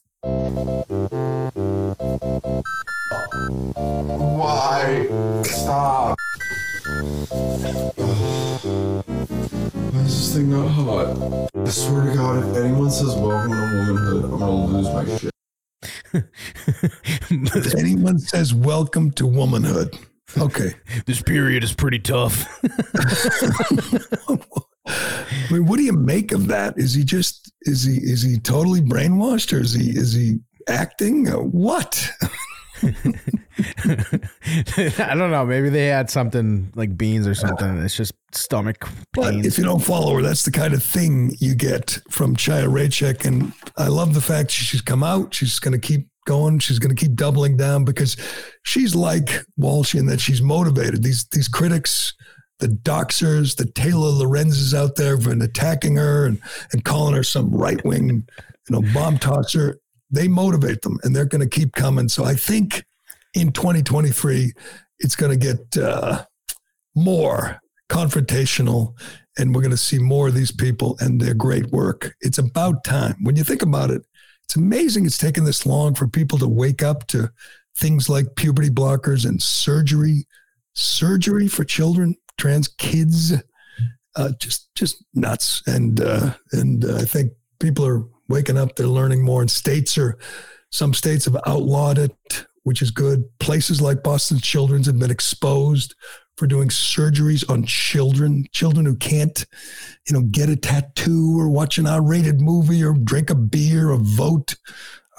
[4.41, 5.07] Why?
[5.43, 6.17] Stop.
[9.91, 11.49] Why is this thing not hot?
[11.55, 15.31] I swear to God, if anyone says welcome to womanhood, I'm gonna lose my shit.
[17.29, 19.97] if anyone says welcome to womanhood,
[20.37, 20.73] okay.
[21.05, 22.47] this period is pretty tough.
[24.87, 26.73] I mean, what do you make of that?
[26.77, 31.29] Is he just is he is he totally brainwashed or is he is he acting?
[31.29, 32.09] Uh, what?
[32.83, 32.93] I
[35.15, 35.45] don't know.
[35.45, 37.77] Maybe they had something like beans or something.
[37.79, 41.53] It's just stomach But if you don't follow her, that's the kind of thing you
[41.53, 43.25] get from Chaya Raichik.
[43.25, 45.33] And I love the fact she's come out.
[45.33, 46.59] She's going to keep going.
[46.59, 48.17] She's going to keep doubling down because
[48.63, 51.03] she's like Walsh in that she's motivated.
[51.03, 52.13] These these critics,
[52.59, 56.39] the doxers, the Taylor Lorenzes out there for attacking her and,
[56.71, 58.23] and calling her some right wing, you
[58.69, 59.79] know, bomb tosser.
[60.09, 62.09] They motivate them and they're going to keep coming.
[62.09, 62.83] So I think
[63.33, 64.51] in 2023,
[64.99, 66.25] it's going to get uh,
[66.95, 68.93] more confrontational
[69.37, 72.15] and we're going to see more of these people and their great work.
[72.21, 73.15] It's about time.
[73.21, 74.03] When you think about it,
[74.51, 77.31] it's amazing it's taken this long for people to wake up to
[77.77, 80.27] things like puberty blockers and surgery,
[80.73, 83.31] surgery for children, trans kids,
[84.17, 85.63] uh, just just nuts.
[85.67, 87.31] And uh, and uh, I think
[87.61, 88.75] people are waking up.
[88.75, 89.39] They're learning more.
[89.39, 90.17] And states are
[90.69, 93.23] some states have outlawed it, which is good.
[93.39, 95.95] Places like Boston Children's have been exposed
[96.37, 99.45] for doing surgeries on children, children who can't,
[100.07, 103.97] you know, get a tattoo or watch an R-rated movie or drink a beer or
[103.97, 104.55] vote,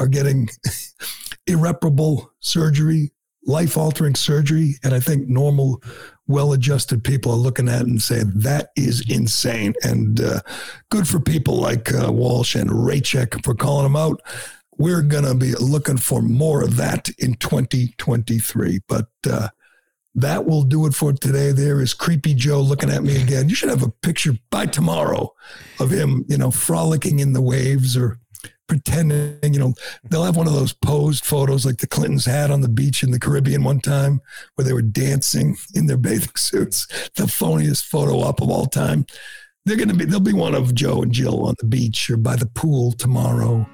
[0.01, 0.49] are getting
[1.47, 3.13] irreparable surgery,
[3.47, 4.75] life-altering surgery.
[4.83, 5.83] And I think normal,
[6.27, 9.75] well-adjusted people are looking at it and saying that is insane.
[9.85, 10.41] And uh,
[10.91, 14.21] good for people like uh, Walsh and Raichik for calling them out.
[14.83, 18.81] We're going to be looking for more of that in 2023.
[18.89, 19.47] But uh,
[20.17, 21.53] that will do it for today.
[21.53, 23.49] There is Creepy Joe looking at me again.
[23.49, 25.33] You should have a picture by tomorrow
[25.79, 28.19] of him, you know, frolicking in the waves or
[28.67, 29.73] pretending, you know,
[30.11, 33.13] they'll have one of those posed photos like the Clintons had on the beach in
[33.13, 34.21] the Caribbean one time
[34.57, 36.89] where they were dancing in their bathing suits.
[37.15, 39.07] The phoniest photo op of all time.
[39.65, 42.17] They're going to be, there'll be one of Joe and Jill on the beach or
[42.17, 43.65] by the pool tomorrow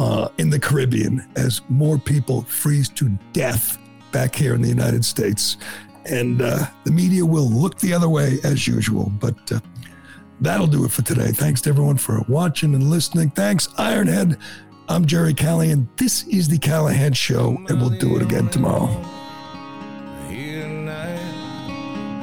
[0.00, 3.78] uh, in the Caribbean as more people freeze to death
[4.10, 5.58] back here in the United States.
[6.06, 9.12] And uh, the media will look the other way as usual.
[9.20, 9.60] But uh,
[10.40, 11.32] that'll do it for today.
[11.32, 13.30] Thanks to everyone for watching and listening.
[13.30, 14.38] Thanks, Ironhead.
[14.88, 15.88] I'm Gerry Callahan.
[15.96, 18.88] This is The Callahan Show, and we'll do it again tomorrow.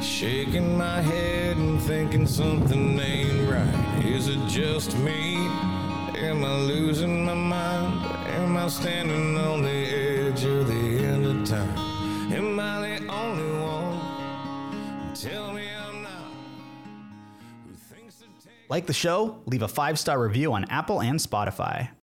[0.02, 4.06] Shaking my head and thinking something ain't right.
[4.06, 5.36] Is it just me?
[6.18, 7.47] Am I losing my mind?
[8.70, 11.78] Standing on the edge of the end of time?
[12.34, 15.14] Am I the only one?
[15.16, 16.12] Tell me I'm not.
[18.68, 19.42] Like the show?
[19.46, 21.90] Leave a five star review on Apple and Spotify.